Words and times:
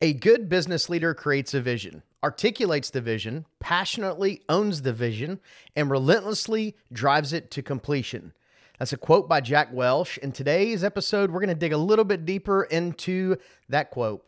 A 0.00 0.12
good 0.12 0.48
business 0.48 0.88
leader 0.88 1.12
creates 1.12 1.54
a 1.54 1.60
vision, 1.60 2.04
articulates 2.22 2.90
the 2.90 3.00
vision, 3.00 3.46
passionately 3.58 4.42
owns 4.48 4.82
the 4.82 4.92
vision, 4.92 5.40
and 5.74 5.90
relentlessly 5.90 6.76
drives 6.92 7.32
it 7.32 7.50
to 7.50 7.64
completion. 7.64 8.32
That's 8.78 8.92
a 8.92 8.96
quote 8.96 9.28
by 9.28 9.40
Jack 9.40 9.70
Welch. 9.72 10.16
In 10.18 10.30
today's 10.30 10.84
episode, 10.84 11.32
we're 11.32 11.40
going 11.40 11.48
to 11.48 11.56
dig 11.56 11.72
a 11.72 11.76
little 11.76 12.04
bit 12.04 12.24
deeper 12.24 12.62
into 12.62 13.38
that 13.70 13.90
quote. 13.90 14.22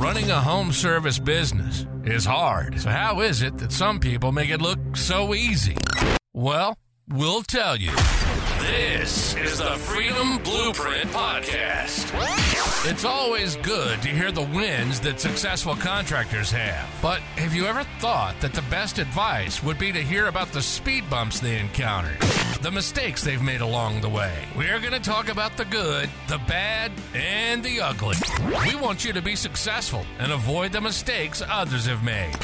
Running 0.00 0.32
a 0.32 0.40
home 0.40 0.72
service 0.72 1.20
business 1.20 1.86
is 2.04 2.24
hard. 2.24 2.80
So, 2.80 2.90
how 2.90 3.20
is 3.20 3.42
it 3.42 3.58
that 3.58 3.70
some 3.70 4.00
people 4.00 4.32
make 4.32 4.50
it 4.50 4.60
look 4.60 4.96
so 4.96 5.36
easy? 5.36 5.76
Well, 6.34 6.76
we'll 7.06 7.42
tell 7.42 7.76
you. 7.76 7.92
This 8.66 9.36
is 9.36 9.58
the 9.58 9.76
Freedom 9.76 10.38
Blueprint 10.42 11.08
Podcast. 11.10 12.10
It's 12.90 13.04
always 13.04 13.54
good 13.56 14.02
to 14.02 14.08
hear 14.08 14.32
the 14.32 14.42
wins 14.42 14.98
that 15.00 15.20
successful 15.20 15.76
contractors 15.76 16.50
have. 16.50 16.88
But 17.00 17.20
have 17.38 17.54
you 17.54 17.66
ever 17.66 17.84
thought 18.00 18.34
that 18.40 18.54
the 18.54 18.62
best 18.62 18.98
advice 18.98 19.62
would 19.62 19.78
be 19.78 19.92
to 19.92 20.02
hear 20.02 20.26
about 20.26 20.48
the 20.48 20.60
speed 20.60 21.08
bumps 21.08 21.38
they 21.38 21.60
encountered, 21.60 22.18
the 22.62 22.70
mistakes 22.70 23.22
they've 23.22 23.42
made 23.42 23.60
along 23.60 24.00
the 24.00 24.08
way? 24.08 24.32
We're 24.56 24.80
going 24.80 24.92
to 24.92 25.00
talk 25.00 25.28
about 25.28 25.56
the 25.56 25.64
good, 25.66 26.08
the 26.28 26.38
bad, 26.48 26.90
and 27.14 27.62
the 27.62 27.80
ugly. 27.80 28.16
We 28.66 28.74
want 28.76 29.04
you 29.04 29.12
to 29.12 29.22
be 29.22 29.36
successful 29.36 30.04
and 30.18 30.32
avoid 30.32 30.72
the 30.72 30.80
mistakes 30.80 31.42
others 31.48 31.86
have 31.86 32.02
made. 32.02 32.34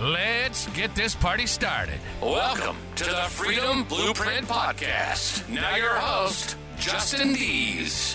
Let's 0.00 0.66
get 0.68 0.94
this 0.94 1.14
party 1.14 1.46
started. 1.46 2.00
Welcome 2.20 2.76
to 2.96 3.04
the 3.04 3.26
Freedom 3.28 3.84
Blueprint 3.84 4.46
Podcast. 4.46 5.48
Now, 5.48 5.76
your 5.76 5.94
host, 5.94 6.56
Justin 6.78 7.32
Deese. 7.32 8.14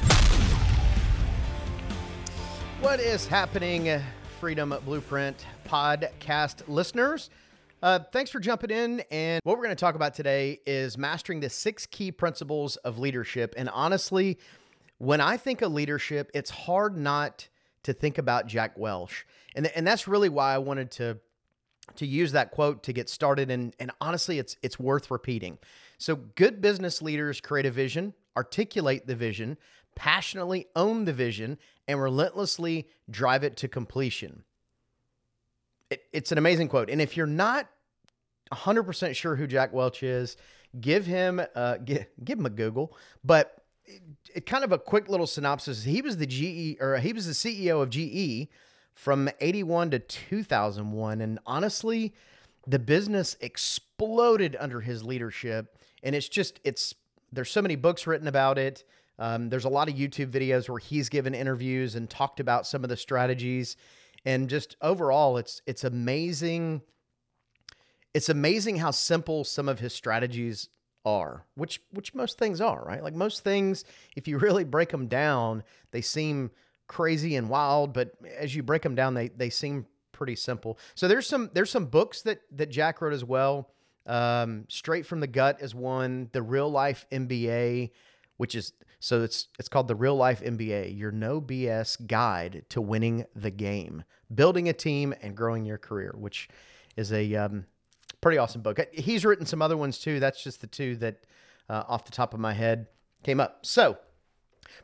What 2.81 2.99
is 2.99 3.25
happening, 3.27 4.01
Freedom 4.39 4.75
Blueprint 4.85 5.45
podcast 5.67 6.61
listeners? 6.67 7.29
Uh, 7.83 7.99
thanks 8.11 8.31
for 8.31 8.39
jumping 8.39 8.71
in. 8.71 9.03
And 9.11 9.41
what 9.43 9.57
we're 9.57 9.63
going 9.63 9.75
to 9.75 9.79
talk 9.79 9.95
about 9.95 10.13
today 10.13 10.59
is 10.65 10.97
mastering 10.97 11.39
the 11.39 11.49
six 11.49 11.85
key 11.85 12.11
principles 12.11 12.77
of 12.77 12.97
leadership. 12.97 13.53
And 13.57 13.69
honestly, 13.69 14.39
when 14.97 15.21
I 15.21 15.37
think 15.37 15.61
of 15.61 15.73
leadership, 15.73 16.31
it's 16.33 16.49
hard 16.49 16.97
not 16.97 17.47
to 17.83 17.93
think 17.93 18.17
about 18.17 18.47
Jack 18.47 18.77
Welch. 18.77 19.25
And, 19.55 19.67
and 19.67 19.85
that's 19.85 20.07
really 20.07 20.29
why 20.29 20.53
I 20.53 20.57
wanted 20.57 20.91
to 20.91 21.17
to 21.97 22.05
use 22.07 22.31
that 22.31 22.49
quote 22.49 22.81
to 22.81 22.91
get 22.91 23.07
started 23.09 23.51
and 23.51 23.75
and 23.79 23.91
honestly 24.01 24.39
it's 24.39 24.57
it's 24.63 24.79
worth 24.79 25.11
repeating. 25.11 25.59
So 25.99 26.15
good 26.15 26.59
business 26.59 26.99
leaders 26.99 27.39
create 27.39 27.67
a 27.67 27.71
vision, 27.71 28.15
articulate 28.35 29.05
the 29.05 29.15
vision, 29.15 29.55
passionately 29.95 30.65
own 30.75 31.05
the 31.05 31.13
vision 31.13 31.59
and 31.87 32.01
relentlessly 32.01 32.87
drive 33.11 33.43
it 33.43 33.55
to 33.57 33.67
completion. 33.67 34.43
It, 35.89 36.03
it's 36.13 36.31
an 36.31 36.37
amazing 36.37 36.67
quote. 36.67 36.89
And 36.89 37.01
if 37.01 37.15
you're 37.15 37.27
not 37.27 37.69
100% 38.51 39.15
sure 39.15 39.35
who 39.35 39.47
Jack 39.47 39.73
Welch 39.73 40.03
is, 40.03 40.37
give 40.79 41.05
him 41.05 41.41
uh, 41.55 41.77
give, 41.77 42.05
give 42.23 42.39
him 42.39 42.45
a 42.45 42.49
Google, 42.49 42.95
but 43.23 43.63
it, 43.85 44.01
it 44.33 44.45
kind 44.45 44.63
of 44.63 44.71
a 44.71 44.79
quick 44.79 45.09
little 45.09 45.27
synopsis. 45.27 45.83
He 45.83 46.01
was 46.01 46.17
the 46.17 46.25
GE 46.25 46.81
or 46.81 46.97
he 46.97 47.13
was 47.13 47.27
the 47.27 47.33
CEO 47.33 47.81
of 47.81 47.89
GE 47.89 48.49
from 48.93 49.29
81 49.41 49.91
to 49.91 49.99
2001. 49.99 51.21
And 51.21 51.39
honestly, 51.45 52.13
the 52.65 52.79
business 52.79 53.37
exploded 53.41 54.55
under 54.59 54.81
his 54.81 55.03
leadership. 55.03 55.77
And 56.01 56.15
it's 56.15 56.29
just, 56.29 56.59
it's, 56.63 56.95
there's 57.31 57.51
so 57.51 57.61
many 57.61 57.75
books 57.75 58.07
written 58.07 58.27
about 58.27 58.57
it. 58.57 58.83
Um, 59.19 59.49
there's 59.49 59.65
a 59.65 59.69
lot 59.69 59.89
of 59.89 59.95
YouTube 59.95 60.31
videos 60.31 60.67
where 60.67 60.79
he's 60.79 61.09
given 61.09 61.33
interviews 61.33 61.95
and 61.95 62.09
talked 62.09 62.39
about 62.39 62.65
some 62.65 62.83
of 62.83 62.89
the 62.89 62.97
strategies. 62.97 63.77
And 64.25 64.49
just 64.49 64.75
overall, 64.81 65.37
it's, 65.37 65.61
it's 65.65 65.83
amazing. 65.83 66.81
It's 68.13 68.29
amazing 68.29 68.77
how 68.77 68.91
simple 68.91 69.43
some 69.43 69.69
of 69.69 69.79
his 69.79 69.93
strategies 69.93 70.69
are, 71.05 71.45
which 71.55 71.81
which 71.91 72.13
most 72.15 72.37
things 72.37 72.59
are, 72.59 72.83
right? 72.83 73.03
Like 73.03 73.13
most 73.13 73.43
things, 73.43 73.85
if 74.15 74.27
you 74.27 74.37
really 74.39 74.63
break 74.63 74.89
them 74.89 75.07
down, 75.07 75.63
they 75.91 76.01
seem 76.01 76.51
crazy 76.87 77.35
and 77.35 77.49
wild, 77.49 77.93
but 77.93 78.11
as 78.37 78.55
you 78.55 78.63
break 78.63 78.81
them 78.81 78.95
down, 78.95 79.13
they 79.13 79.29
they 79.29 79.49
seem 79.49 79.85
pretty 80.11 80.35
simple. 80.35 80.79
So 80.95 81.07
there's 81.07 81.27
some 81.27 81.51
there's 81.53 81.69
some 81.69 81.85
books 81.85 82.23
that 82.23 82.41
that 82.51 82.69
Jack 82.69 83.01
wrote 83.01 83.13
as 83.13 83.23
well. 83.23 83.69
Um, 84.07 84.65
Straight 84.67 85.05
from 85.05 85.19
the 85.19 85.27
Gut 85.27 85.61
is 85.61 85.73
one. 85.73 86.29
The 86.31 86.41
Real 86.41 86.69
Life 86.69 87.05
MBA, 87.11 87.91
which 88.37 88.55
is 88.55 88.73
so 89.05 89.21
it's 89.21 89.49
it's 89.59 89.69
called 89.69 89.87
the 89.87 89.93
Real 89.93 90.15
Life 90.15 90.41
MBA, 90.41 90.97
your 90.97 91.11
no 91.11 91.39
BS 91.39 92.07
guide 92.07 92.65
to 92.69 92.81
winning 92.81 93.23
the 93.35 93.51
game, 93.51 94.03
building 94.33 94.67
a 94.67 94.73
team 94.73 95.13
and 95.21 95.37
growing 95.37 95.63
your 95.63 95.77
career, 95.77 96.15
which 96.17 96.49
is 96.97 97.13
a 97.13 97.35
um, 97.35 97.67
pretty 98.19 98.39
awesome 98.39 98.61
book. 98.61 98.79
He's 98.91 99.23
written 99.23 99.45
some 99.45 99.61
other 99.61 99.77
ones 99.77 99.99
too. 99.99 100.19
That's 100.19 100.43
just 100.43 100.59
the 100.59 100.65
two 100.65 100.95
that 100.95 101.17
uh, 101.69 101.83
off 101.87 102.05
the 102.05 102.13
top 102.13 102.33
of 102.33 102.39
my 102.39 102.51
head 102.51 102.87
came 103.21 103.39
up. 103.39 103.59
So 103.63 103.99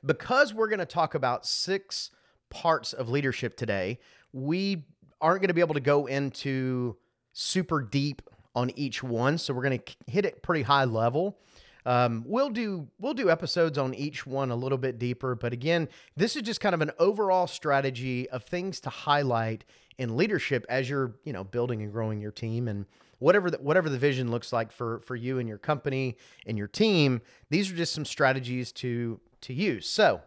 because 0.06 0.54
we're 0.54 0.70
going 0.70 0.78
to 0.78 0.86
talk 0.86 1.16
about 1.16 1.48
six 1.48 2.12
parts 2.52 2.94
of 2.94 3.10
leadership 3.10 3.58
today, 3.58 3.98
we 4.34 4.86
aren't 5.20 5.42
going 5.42 5.48
to 5.48 5.56
be 5.56 5.62
able 5.62 5.74
to 5.74 5.80
go 5.80 6.06
into 6.06 6.96
super 7.34 7.82
deep 7.82 8.22
on 8.54 8.70
each 8.76 9.02
one. 9.02 9.40
So 9.40 9.52
we're 9.56 9.64
going 9.64 9.80
to 9.80 9.96
hit 10.06 10.26
it 10.26 10.44
pretty 10.44 10.62
high 10.62 10.86
level. 10.86 11.40
Um, 11.86 12.24
we'll 12.28 12.50
do 12.50 12.88
we'll 13.00 13.14
do 13.14 13.30
episodes 13.30 13.78
on 13.78 13.94
each 13.94 14.26
one 14.26 14.52
a 14.52 14.56
little 14.56 14.78
bit 14.78 15.00
deeper, 15.00 15.36
but 15.36 15.54
again, 15.54 15.90
this 16.16 16.36
is 16.36 16.44
just 16.44 16.60
kind 16.60 16.76
of 16.76 16.82
an 16.82 16.92
overall 17.00 17.48
strategy 17.48 18.30
of 18.30 18.44
things 18.44 18.80
to 18.82 18.90
highlight 18.90 19.66
in 19.98 20.18
leadership 20.18 20.66
as 20.70 20.90
you're 20.90 21.16
you 21.24 21.34
know 21.34 21.44
building 21.44 21.82
and 21.82 21.92
growing 21.92 22.22
your 22.22 22.32
team 22.32 22.68
and 22.68 22.86
whatever 23.20 23.52
the, 23.52 23.58
whatever 23.58 23.90
the 23.90 23.98
vision 23.98 24.32
looks 24.32 24.52
like 24.52 24.72
for 24.72 25.00
for 25.02 25.16
you 25.16 25.40
and 25.40 25.48
your 25.48 25.58
company 25.58 26.18
and 26.46 26.58
your 26.58 26.68
team. 26.68 27.22
These 27.50 27.72
are 27.72 27.76
just 27.76 27.94
some 27.94 28.06
strategies 28.06 28.72
to 28.74 29.20
to 29.42 29.54
use. 29.54 29.88
So, 29.88 30.22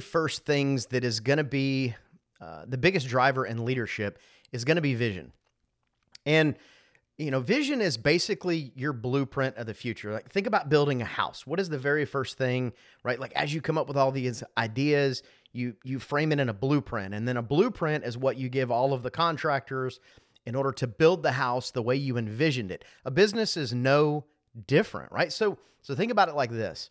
first 0.00 0.44
things 0.44 0.86
that 0.86 1.04
is 1.04 1.20
going 1.20 1.38
to 1.38 1.44
be 1.44 1.94
uh, 2.40 2.64
the 2.66 2.78
biggest 2.78 3.08
driver 3.08 3.46
in 3.46 3.64
leadership 3.64 4.18
is 4.52 4.64
going 4.64 4.76
to 4.76 4.82
be 4.82 4.94
vision. 4.94 5.32
And 6.24 6.56
you 7.18 7.30
know, 7.30 7.40
vision 7.40 7.80
is 7.80 7.96
basically 7.96 8.72
your 8.74 8.92
blueprint 8.92 9.56
of 9.56 9.66
the 9.66 9.74
future. 9.74 10.12
Like 10.12 10.30
think 10.30 10.46
about 10.46 10.68
building 10.68 11.00
a 11.00 11.06
house. 11.06 11.46
What 11.46 11.58
is 11.58 11.68
the 11.68 11.78
very 11.78 12.04
first 12.04 12.36
thing, 12.36 12.72
right? 13.04 13.18
Like 13.18 13.32
as 13.34 13.54
you 13.54 13.60
come 13.60 13.78
up 13.78 13.88
with 13.88 13.96
all 13.96 14.12
these 14.12 14.42
ideas, 14.58 15.22
you 15.52 15.74
you 15.82 15.98
frame 15.98 16.32
it 16.32 16.40
in 16.40 16.48
a 16.48 16.54
blueprint. 16.54 17.14
And 17.14 17.26
then 17.26 17.38
a 17.38 17.42
blueprint 17.42 18.04
is 18.04 18.18
what 18.18 18.36
you 18.36 18.48
give 18.48 18.70
all 18.70 18.92
of 18.92 19.02
the 19.02 19.10
contractors 19.10 19.98
in 20.44 20.54
order 20.54 20.72
to 20.72 20.86
build 20.86 21.22
the 21.22 21.32
house 21.32 21.70
the 21.70 21.82
way 21.82 21.96
you 21.96 22.18
envisioned 22.18 22.70
it. 22.70 22.84
A 23.04 23.10
business 23.10 23.56
is 23.56 23.72
no 23.72 24.26
different, 24.66 25.10
right? 25.10 25.32
So 25.32 25.58
so 25.80 25.94
think 25.94 26.12
about 26.12 26.28
it 26.28 26.34
like 26.34 26.50
this. 26.50 26.90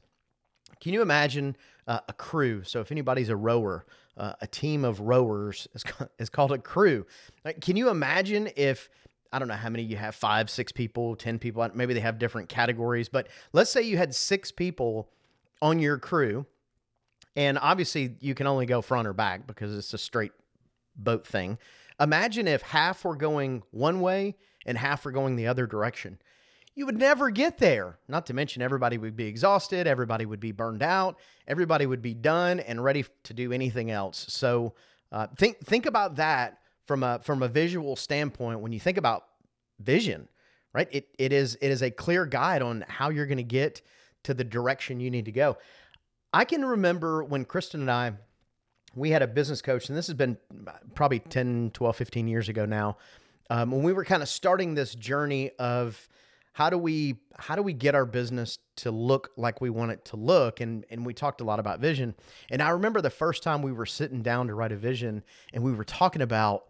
Can 0.82 0.94
you 0.94 1.04
imagine 1.04 1.56
uh, 1.88 2.00
a 2.08 2.14
crew? 2.14 2.64
So 2.64 2.80
if 2.82 2.92
anybody's 2.92 3.30
a 3.30 3.36
rower, 3.36 3.86
uh, 4.18 4.34
a 4.42 4.48
team 4.48 4.84
of 4.84 5.00
rowers 5.02 5.68
is, 5.76 5.84
is 6.20 6.30
called 6.30 6.52
a 6.52 6.58
crew. 6.58 7.06
Like, 7.44 7.62
can 7.62 7.78
you 7.78 7.90
imagine 7.90 8.50
if 8.56 8.90
I 9.36 9.40
don't 9.40 9.50
know 9.50 9.56
how 9.56 9.70
many 9.70 9.84
you 9.84 9.98
have 9.98 10.16
five, 10.16 10.50
six 10.50 10.72
people, 10.72 11.16
10 11.18 11.40
people, 11.40 11.68
maybe 11.74 11.94
they 11.94 12.00
have 12.00 12.18
different 12.18 12.48
categories, 12.48 13.10
but 13.10 13.28
let's 13.52 13.70
say 13.70 13.82
you 13.82 13.98
had 13.98 14.16
six 14.16 14.50
people 14.50 15.10
on 15.62 15.80
your 15.80 15.98
crew. 15.98 16.46
And 17.36 17.60
obviously, 17.60 18.16
you 18.22 18.34
can 18.34 18.48
only 18.48 18.66
go 18.66 18.82
front 18.82 19.10
or 19.10 19.14
back 19.14 19.46
because 19.46 19.76
it's 19.76 19.94
a 19.94 19.98
straight 19.98 20.32
boat 20.96 21.28
thing. 21.28 21.58
Imagine 22.00 22.48
if 22.48 22.62
half 22.62 23.04
were 23.04 23.18
going 23.18 23.64
one 23.72 24.00
way 24.00 24.36
and 24.66 24.78
half 24.78 25.04
were 25.04 25.12
going 25.12 25.36
the 25.36 25.48
other 25.48 25.68
direction 25.68 26.18
you 26.76 26.86
would 26.86 26.98
never 26.98 27.30
get 27.30 27.58
there. 27.58 27.98
Not 28.08 28.26
to 28.26 28.34
mention, 28.34 28.62
everybody 28.62 28.98
would 28.98 29.16
be 29.16 29.26
exhausted, 29.26 29.88
everybody 29.88 30.26
would 30.26 30.42
be 30.42 30.52
burned 30.52 30.84
out, 30.84 31.18
everybody 31.48 31.86
would 31.86 32.02
be 32.02 32.14
done 32.14 32.60
and 32.60 32.84
ready 32.84 33.06
to 33.24 33.34
do 33.34 33.54
anything 33.54 33.92
else. 33.92 34.26
So 34.30 34.74
uh, 35.12 35.28
think 35.38 35.60
think 35.60 35.86
about 35.86 36.18
that 36.18 36.60
from 36.86 37.04
a 37.04 37.20
from 37.20 37.44
a 37.44 37.48
visual 37.48 37.96
standpoint. 37.96 38.60
When 38.60 38.72
you 38.72 38.80
think 38.80 38.98
about 38.98 39.26
vision, 39.80 40.28
right? 40.74 40.88
It 40.92 41.08
it 41.18 41.34
is 41.34 41.58
it 41.62 41.72
is 41.72 41.82
a 41.82 41.92
clear 41.92 42.26
guide 42.26 42.62
on 42.62 42.86
how 42.88 43.10
you're 43.10 43.26
going 43.26 43.38
to 43.38 43.44
get 43.44 43.82
to 44.24 44.34
the 44.34 44.44
direction 44.44 45.00
you 45.00 45.12
need 45.12 45.26
to 45.26 45.32
go. 45.32 45.58
I 46.34 46.46
can 46.46 46.66
remember 46.66 47.24
when 47.24 47.46
Kristen 47.46 47.82
and 47.82 47.92
I 47.92 48.14
we 48.96 49.10
had 49.10 49.22
a 49.22 49.28
business 49.28 49.62
coach, 49.62 49.90
and 49.90 49.98
this 49.98 50.08
has 50.08 50.16
been 50.16 50.38
probably 50.94 51.20
10, 51.20 51.72
12, 51.74 51.96
15 51.96 52.28
years 52.28 52.48
ago 52.48 52.66
now. 52.66 52.98
Um, 53.50 53.72
when 53.72 53.84
we 53.84 53.92
were 53.94 54.06
kind 54.06 54.24
of 54.24 54.30
starting 54.30 54.74
this 54.74 54.96
journey 54.96 55.52
of 55.60 56.08
how 56.54 56.70
do 56.70 56.78
we 56.78 57.18
how 57.38 57.56
do 57.56 57.62
we 57.62 57.74
get 57.74 57.96
our 57.96 58.06
business 58.06 58.60
to 58.78 58.90
look 58.90 59.32
like 59.36 59.60
we 59.60 59.70
want 59.70 59.92
it 59.92 60.06
to 60.06 60.16
look 60.16 60.62
and 60.62 60.86
and 60.90 61.06
we 61.06 61.14
talked 61.14 61.42
a 61.42 61.44
lot 61.44 61.60
about 61.60 61.82
vision 61.82 62.16
and 62.50 62.62
i 62.62 62.70
remember 62.70 63.02
the 63.02 63.10
first 63.10 63.44
time 63.44 63.62
we 63.62 63.74
were 63.74 63.86
sitting 63.86 64.22
down 64.22 64.48
to 64.48 64.56
write 64.56 64.72
a 64.72 64.78
vision 64.78 65.22
and 65.54 65.62
we 65.62 65.74
were 65.74 65.84
talking 65.84 66.22
about 66.22 66.68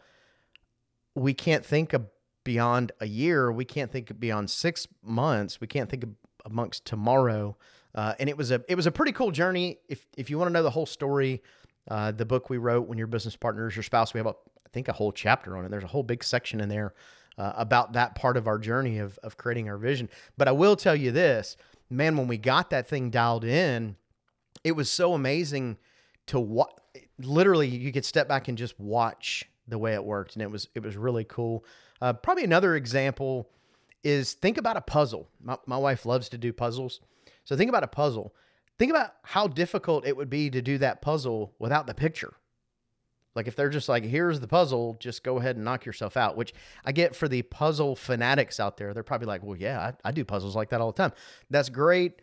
we 1.15 1.33
can't 1.33 1.65
think 1.65 1.93
of 1.93 2.05
beyond 2.43 2.91
a 2.99 3.07
year 3.07 3.51
we 3.51 3.65
can't 3.65 3.91
think 3.91 4.19
beyond 4.19 4.49
six 4.49 4.87
months 5.03 5.59
we 5.59 5.67
can't 5.67 5.89
think 5.89 6.03
of 6.03 6.09
amongst 6.45 6.85
tomorrow 6.85 7.57
uh, 7.95 8.13
and 8.19 8.29
it 8.29 8.37
was 8.37 8.51
a 8.51 8.61
it 8.67 8.75
was 8.75 8.85
a 8.85 8.91
pretty 8.91 9.11
cool 9.11 9.31
journey 9.31 9.79
if 9.89 10.05
if 10.15 10.29
you 10.29 10.37
want 10.37 10.47
to 10.47 10.53
know 10.53 10.61
the 10.61 10.69
whole 10.69 10.85
story 10.85 11.41
uh, 11.87 12.11
the 12.11 12.25
book 12.25 12.49
we 12.49 12.57
wrote 12.57 12.87
when 12.87 12.97
your 12.97 13.07
business 13.07 13.35
partner 13.35 13.67
is 13.67 13.75
your 13.75 13.83
spouse. 13.83 14.13
We 14.13 14.19
have, 14.19 14.27
a, 14.27 14.31
I 14.31 14.69
think, 14.73 14.87
a 14.87 14.93
whole 14.93 15.11
chapter 15.11 15.55
on 15.57 15.65
it. 15.65 15.71
There's 15.71 15.83
a 15.83 15.87
whole 15.87 16.03
big 16.03 16.23
section 16.23 16.59
in 16.59 16.69
there 16.69 16.93
uh, 17.37 17.53
about 17.55 17.93
that 17.93 18.15
part 18.15 18.37
of 18.37 18.47
our 18.47 18.57
journey 18.57 18.97
of, 18.99 19.19
of 19.19 19.37
creating 19.37 19.69
our 19.69 19.77
vision. 19.77 20.09
But 20.37 20.47
I 20.47 20.51
will 20.51 20.75
tell 20.75 20.95
you 20.95 21.11
this, 21.11 21.57
man, 21.89 22.17
when 22.17 22.27
we 22.27 22.37
got 22.37 22.69
that 22.71 22.87
thing 22.87 23.09
dialed 23.09 23.43
in, 23.43 23.97
it 24.63 24.71
was 24.71 24.89
so 24.89 25.13
amazing 25.13 25.77
to 26.27 26.39
what 26.39 26.79
literally 27.19 27.67
you 27.67 27.91
could 27.91 28.05
step 28.05 28.27
back 28.27 28.47
and 28.47 28.57
just 28.57 28.79
watch 28.79 29.45
the 29.67 29.77
way 29.77 29.93
it 29.93 30.03
worked. 30.03 30.35
And 30.35 30.41
it 30.41 30.51
was, 30.51 30.67
it 30.75 30.83
was 30.83 30.95
really 30.95 31.23
cool. 31.23 31.65
Uh, 32.01 32.13
probably 32.13 32.43
another 32.43 32.75
example 32.75 33.49
is 34.03 34.33
think 34.33 34.57
about 34.57 34.77
a 34.77 34.81
puzzle. 34.81 35.27
My, 35.41 35.57
my 35.65 35.77
wife 35.77 36.05
loves 36.05 36.29
to 36.29 36.37
do 36.37 36.53
puzzles. 36.53 37.01
So 37.43 37.55
think 37.55 37.69
about 37.69 37.83
a 37.83 37.87
puzzle. 37.87 38.33
Think 38.77 38.91
about 38.91 39.13
how 39.23 39.47
difficult 39.47 40.05
it 40.05 40.15
would 40.15 40.29
be 40.29 40.49
to 40.49 40.61
do 40.61 40.77
that 40.79 41.01
puzzle 41.01 41.53
without 41.59 41.87
the 41.87 41.93
picture. 41.93 42.33
Like 43.35 43.47
if 43.47 43.55
they're 43.55 43.69
just 43.69 43.89
like, 43.89 44.03
here's 44.03 44.39
the 44.39 44.47
puzzle, 44.47 44.95
just 44.99 45.23
go 45.23 45.37
ahead 45.37 45.55
and 45.55 45.65
knock 45.65 45.85
yourself 45.85 46.15
out, 46.15 46.37
which 46.37 46.53
I 46.85 46.91
get 46.91 47.15
for 47.15 47.27
the 47.27 47.41
puzzle 47.41 47.95
fanatics 47.95 48.59
out 48.59 48.77
there. 48.77 48.93
They're 48.93 49.03
probably 49.03 49.27
like, 49.27 49.43
well, 49.43 49.57
yeah, 49.57 49.91
I, 50.05 50.09
I 50.09 50.11
do 50.11 50.23
puzzles 50.23 50.55
like 50.55 50.69
that 50.69 50.81
all 50.81 50.91
the 50.91 50.97
time. 50.97 51.11
That's 51.49 51.69
great. 51.69 52.21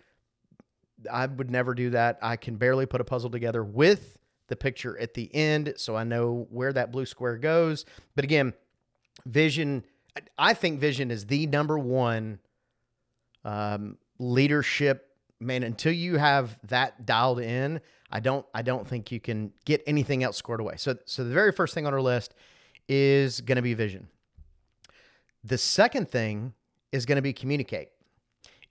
I 1.10 1.26
would 1.26 1.50
never 1.50 1.74
do 1.74 1.90
that. 1.90 2.18
I 2.22 2.36
can 2.36 2.56
barely 2.56 2.86
put 2.86 3.00
a 3.00 3.04
puzzle 3.04 3.30
together 3.30 3.62
with 3.62 4.18
the 4.52 4.56
picture 4.56 4.98
at 4.98 5.14
the 5.14 5.34
end 5.34 5.72
so 5.76 5.96
I 5.96 6.04
know 6.04 6.46
where 6.50 6.72
that 6.74 6.92
blue 6.92 7.06
square 7.06 7.38
goes. 7.38 7.86
But 8.14 8.24
again, 8.24 8.52
vision, 9.24 9.84
I 10.36 10.52
think 10.52 10.78
vision 10.78 11.10
is 11.10 11.26
the 11.26 11.46
number 11.46 11.78
one 11.78 12.38
um, 13.44 13.96
leadership 14.18 15.08
man, 15.42 15.62
until 15.62 15.92
you 15.92 16.16
have 16.16 16.58
that 16.68 17.04
dialed 17.04 17.40
in, 17.40 17.80
I 18.10 18.20
don't 18.20 18.46
I 18.54 18.62
don't 18.62 18.86
think 18.86 19.10
you 19.10 19.20
can 19.20 19.52
get 19.64 19.82
anything 19.86 20.22
else 20.22 20.36
scored 20.36 20.60
away. 20.60 20.74
So 20.76 20.96
so 21.04 21.24
the 21.24 21.34
very 21.34 21.52
first 21.52 21.74
thing 21.74 21.86
on 21.86 21.92
our 21.92 22.00
list 22.00 22.34
is 22.88 23.40
going 23.40 23.56
to 23.56 23.62
be 23.62 23.74
vision. 23.74 24.08
The 25.44 25.58
second 25.58 26.08
thing 26.10 26.52
is 26.92 27.06
going 27.06 27.16
to 27.16 27.22
be 27.22 27.32
communicate. 27.32 27.88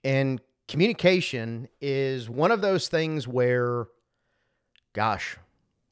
And 0.04 0.40
communication 0.68 1.68
is 1.80 2.30
one 2.30 2.50
of 2.50 2.60
those 2.60 2.88
things 2.88 3.28
where 3.28 3.86
gosh, 4.92 5.36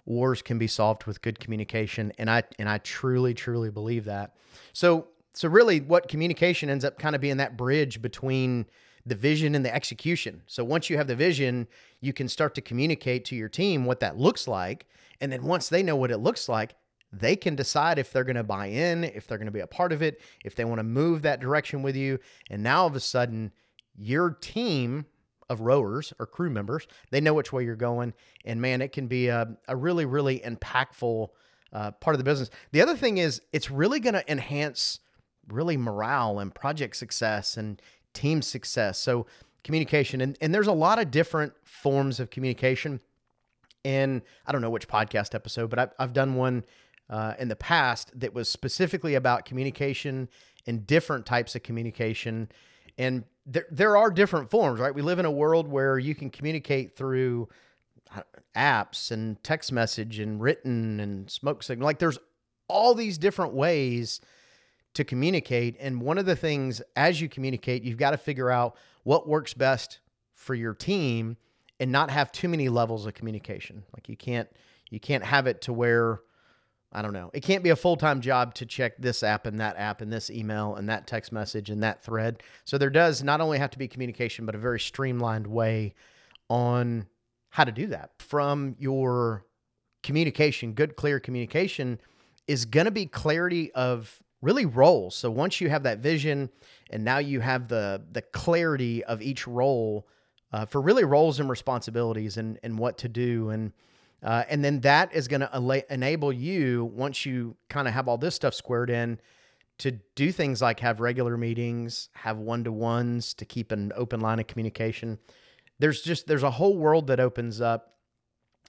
wars 0.05 0.43
can 0.43 0.59
be 0.59 0.67
solved 0.67 1.05
with 1.05 1.23
good 1.23 1.39
communication 1.39 2.13
and 2.19 2.31
I 2.31 2.43
and 2.59 2.69
I 2.69 2.79
truly 2.79 3.35
truly 3.35 3.71
believe 3.71 4.05
that. 4.07 4.37
So 4.73 5.09
so 5.35 5.49
really 5.49 5.81
what 5.81 6.09
communication 6.09 6.71
ends 6.71 6.85
up 6.85 6.99
kind 6.99 7.15
of 7.15 7.21
being 7.21 7.37
that 7.39 7.57
bridge 7.57 8.03
between 8.03 8.67
the 9.07 9.15
vision 9.15 9.55
and 9.55 9.65
the 9.65 9.75
execution. 9.75 10.43
So 10.47 10.65
once 10.65 10.91
you 10.91 10.97
have 10.97 11.07
the 11.07 11.17
vision, 11.17 11.67
you 12.01 12.13
can 12.13 12.29
start 12.29 12.55
to 12.57 12.61
communicate 12.61 13.25
to 13.27 13.37
your 13.37 13.49
team 13.49 13.85
what 13.85 14.01
that 14.01 14.19
looks 14.19 14.47
like. 14.47 14.87
And 15.21 15.33
then 15.33 15.43
once 15.43 15.69
they 15.69 15.83
know 15.83 15.97
what 15.97 16.11
it 16.11 16.19
looks 16.19 16.49
like, 16.49 16.75
they 17.13 17.35
can 17.35 17.57
decide 17.57 17.99
if 17.99 18.13
they're 18.13 18.25
going 18.25 18.37
to 18.37 18.45
buy 18.45 18.67
in, 18.67 19.05
if 19.05 19.27
they're 19.27 19.39
going 19.39 19.47
to 19.47 19.53
be 19.53 19.61
a 19.61 19.67
part 19.67 19.93
of 19.93 20.03
it, 20.03 20.21
if 20.45 20.55
they 20.55 20.65
want 20.65 20.79
to 20.79 20.85
move 20.85 21.23
that 21.23 21.41
direction 21.41 21.83
with 21.83 21.97
you. 21.97 22.19
And 22.51 22.63
now 22.63 22.83
all 22.83 22.87
of 22.87 22.95
a 22.95 23.01
sudden, 23.01 23.53
your 23.97 24.31
team 24.31 25.07
of 25.51 25.61
rowers 25.61 26.15
or 26.19 26.27
crew 26.27 26.49
members, 26.49 26.87
they 27.11 27.21
know 27.21 27.35
which 27.35 27.53
way 27.53 27.65
you're 27.65 27.77
going. 27.77 28.15
And 28.47 28.63
man, 28.63 28.81
it 28.81 28.93
can 28.93 29.07
be 29.09 29.29
a, 29.29 29.57
a 29.69 29.77
really, 29.77 30.07
really 30.07 30.39
impactful 30.39 31.29
uh, 31.73 31.91
part 31.91 32.15
of 32.15 32.19
the 32.19 32.25
business. 32.25 32.51
The 32.73 32.81
other 32.81 32.97
thing 32.97 33.19
is, 33.19 33.43
it's 33.53 33.71
really 33.71 34.01
going 34.01 34.15
to 34.15 34.31
enhance 34.31 35.01
really 35.49 35.77
morale 35.77 36.39
and 36.39 36.55
project 36.55 36.97
success 36.97 37.57
and 37.57 37.83
team 38.15 38.41
success. 38.41 38.99
So 38.99 39.27
communication, 39.65 40.21
and, 40.21 40.39
and 40.41 40.55
there's 40.55 40.69
a 40.69 40.73
lot 40.73 40.99
of 40.99 41.11
different 41.11 41.53
forms 41.65 42.21
of 42.21 42.31
communication. 42.31 43.01
And 43.85 44.23
I 44.47 44.53
don't 44.53 44.63
know 44.63 44.71
which 44.71 44.89
podcast 44.89 45.35
episode, 45.35 45.69
but 45.69 45.79
I've, 45.79 45.91
I've 45.99 46.13
done 46.13 46.35
one 46.35 46.65
uh, 47.09 47.35
in 47.39 47.49
the 47.49 47.57
past 47.57 48.19
that 48.21 48.35
was 48.35 48.49
specifically 48.49 49.17
about 49.17 49.45
communication 49.45 50.29
and 50.67 50.87
different 50.87 51.27
types 51.27 51.57
of 51.57 51.63
communication. 51.63 52.51
And 52.99 53.25
there, 53.51 53.67
there 53.71 53.97
are 53.97 54.11
different 54.11 54.51
forms, 54.51 54.79
right? 54.79 54.95
We 54.95 55.03
live 55.03 55.19
in 55.19 55.25
a 55.25 55.31
world 55.31 55.67
where 55.67 55.99
you 55.99 56.15
can 56.15 56.31
communicate 56.31 56.97
through 56.97 57.49
uh, 58.15 58.23
apps 58.57 59.11
and 59.11 59.43
text 59.43 59.73
message 59.73 60.21
and 60.21 60.41
written 60.41 61.01
and 61.01 61.29
smoke 61.29 61.63
signal. 61.63 61.87
Like 61.87 61.99
there's 61.99 62.19
all 62.69 62.95
these 62.95 63.19
different 63.19 63.53
ways 63.53 64.21
to 64.95 65.05
communicate. 65.05 65.77
And 65.81 66.01
one 66.01 66.19
of 66.19 66.27
the 66.27 66.37
things 66.37 66.81
as 66.95 67.21
you 67.21 67.29
communicate, 67.29 67.83
you've 67.83 67.99
got 67.99 68.13
to 68.13 68.19
figure 68.19 68.51
out 68.51 68.77
what 69.03 69.29
works 69.29 69.53
best 69.53 69.99
for 70.35 70.55
your 70.55 70.75
team 70.75 71.37
and 71.81 71.91
not 71.91 72.11
have 72.11 72.31
too 72.31 72.49
many 72.49 72.69
levels 72.69 73.07
of 73.07 73.15
communication. 73.15 73.83
Like 73.95 74.09
you 74.09 74.17
can't 74.17 74.49
you 74.91 75.01
can't 75.01 75.25
have 75.25 75.47
it 75.47 75.63
to 75.63 75.73
where 75.73 76.21
I 76.93 77.03
don't 77.03 77.13
know. 77.13 77.31
It 77.33 77.43
can't 77.43 77.63
be 77.63 77.71
a 77.71 77.77
full-time 77.77 78.21
job 78.21 78.55
to 78.55 78.67
check 78.67 78.99
this 78.99 79.23
app 79.23 79.47
and 79.47 79.61
that 79.61 79.77
app 79.77 80.01
and 80.01 80.13
this 80.13 80.29
email 80.29 80.75
and 80.75 80.89
that 80.89 81.07
text 81.07 81.31
message 81.31 81.71
and 81.71 81.83
that 81.85 82.03
thread. 82.03 82.43
So 82.65 82.79
there 82.79 82.91
does 82.91 83.23
not 83.23 83.41
only 83.41 83.59
have 83.59 83.71
to 83.71 83.79
be 83.79 83.87
communication 83.87 84.45
but 84.45 84.57
a 84.57 84.59
very 84.59 84.81
streamlined 84.81 85.47
way 85.47 85.95
on 86.49 87.07
how 87.51 87.65
to 87.65 87.73
do 87.73 87.87
that. 87.89 88.11
From 88.19 88.75
your 88.79 89.45
communication, 90.03 90.73
good 90.73 90.97
clear 90.97 91.21
communication 91.21 92.01
is 92.49 92.65
going 92.65 92.87
to 92.87 92.91
be 92.91 93.07
clarity 93.07 93.73
of 93.73 94.21
really 94.43 94.67
roles. 94.67 95.15
So 95.15 95.31
once 95.31 95.61
you 95.61 95.69
have 95.69 95.85
that 95.85 95.99
vision 95.99 96.51
and 96.91 97.05
now 97.05 97.19
you 97.19 97.41
have 97.41 97.69
the 97.69 98.03
the 98.11 98.23
clarity 98.23 99.05
of 99.05 99.23
each 99.23 99.47
role 99.47 100.09
uh, 100.53 100.65
for 100.65 100.81
really 100.81 101.05
roles 101.05 101.39
and 101.39 101.49
responsibilities 101.49 102.37
and 102.37 102.59
and 102.63 102.79
what 102.79 102.99
to 102.99 103.09
do 103.09 103.51
and 103.51 103.73
uh, 104.23 104.45
and 104.49 104.65
then 104.65 104.81
that 104.81 105.15
is 105.15 105.29
going 105.29 105.41
to 105.41 105.85
enable 105.93 106.33
you 106.33 106.91
once 106.95 107.27
you 107.27 107.57
kind 107.69 107.89
of 107.89 107.95
have 107.95 108.09
all 108.09 108.19
this 108.19 108.35
stuff 108.35 108.55
squared 108.55 108.91
in 108.91 109.21
to 109.79 109.93
do 110.15 110.31
things 110.31 110.61
like 110.61 110.81
have 110.81 111.01
regular 111.01 111.37
meetings, 111.37 112.11
have 112.15 112.39
one-to-ones 112.39 113.35
to 113.35 113.45
keep 113.45 113.73
an 113.73 113.93
open 113.97 114.21
line 114.21 114.39
of 114.39 114.47
communication. 114.47 115.19
There's 115.79 116.03
just 116.03 116.27
there's 116.27 116.43
a 116.43 116.51
whole 116.51 116.77
world 116.77 117.07
that 117.07 117.21
opens 117.21 117.61
up 117.61 117.95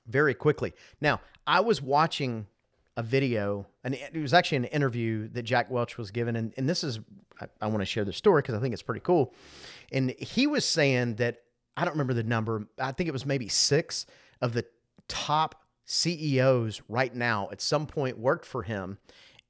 very 0.07 0.33
quickly. 0.33 0.73
Now, 1.01 1.19
I 1.45 1.59
was 1.59 1.81
watching 1.81 2.47
a 2.97 3.03
video, 3.03 3.67
and 3.83 3.95
it 3.95 4.15
was 4.15 4.33
actually 4.33 4.57
an 4.57 4.65
interview 4.65 5.27
that 5.29 5.43
Jack 5.43 5.69
Welch 5.71 5.97
was 5.97 6.11
given. 6.11 6.35
And, 6.35 6.53
and 6.57 6.67
this 6.67 6.83
is, 6.83 6.99
I, 7.39 7.47
I 7.61 7.67
want 7.67 7.79
to 7.79 7.85
share 7.85 8.05
the 8.05 8.13
story 8.13 8.41
because 8.41 8.55
I 8.55 8.59
think 8.59 8.73
it's 8.73 8.81
pretty 8.81 9.01
cool. 9.01 9.33
And 9.91 10.11
he 10.11 10.47
was 10.47 10.65
saying 10.65 11.15
that, 11.15 11.41
I 11.77 11.85
don't 11.85 11.93
remember 11.93 12.13
the 12.13 12.23
number, 12.23 12.67
I 12.79 12.91
think 12.91 13.07
it 13.07 13.13
was 13.13 13.25
maybe 13.25 13.47
six 13.47 14.05
of 14.41 14.53
the 14.53 14.65
top 15.11 15.61
CEOs 15.85 16.81
right 16.87 17.13
now 17.13 17.49
at 17.51 17.59
some 17.59 17.85
point 17.85 18.17
worked 18.17 18.45
for 18.45 18.63
him. 18.63 18.97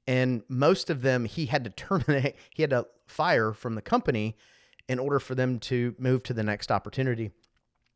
And 0.08 0.42
most 0.48 0.90
of 0.90 1.02
them 1.02 1.24
he 1.24 1.46
had 1.46 1.62
to 1.62 1.70
terminate, 1.70 2.34
he 2.50 2.64
had 2.64 2.70
to 2.70 2.86
fire 3.06 3.52
from 3.52 3.76
the 3.76 3.82
company 3.82 4.36
in 4.88 4.98
order 4.98 5.20
for 5.20 5.36
them 5.36 5.60
to 5.60 5.94
move 5.98 6.24
to 6.24 6.34
the 6.34 6.42
next 6.42 6.72
opportunity. 6.72 7.30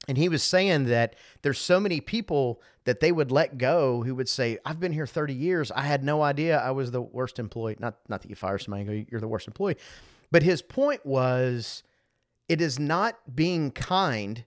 And 0.07 0.17
he 0.17 0.29
was 0.29 0.45
saying 0.45 0.85
that 0.85 1.17
there's 1.43 1.59
so 1.59 1.81
many 1.81 2.01
people 2.01 2.63
that 2.85 3.01
they 3.01 3.11
would 3.11 3.33
let 3.33 3.59
go 3.59 4.03
who 4.05 4.15
would 4.15 4.29
say, 4.29 4.59
I've 4.65 4.79
been 4.79 4.93
here 4.93 5.07
30 5.07 5.35
years. 5.35 5.73
I 5.73 5.83
had 5.83 6.05
no 6.05 6.23
idea 6.23 6.59
I 6.59 6.71
was 6.71 6.93
the 6.93 7.03
worst 7.03 7.41
employee. 7.41 7.77
Not, 7.81 7.97
not 8.09 8.23
that 8.23 8.29
you 8.29 8.37
fire 8.37 8.59
somebody 8.59 9.07
you're 9.11 9.21
the 9.21 9.27
worst 9.27 9.49
employee. 9.49 9.77
But 10.31 10.45
his 10.45 10.63
point 10.63 11.05
was 11.05 11.83
it 12.49 12.61
is 12.61 12.79
not 12.79 13.35
being 13.35 13.73
kind 13.73 14.45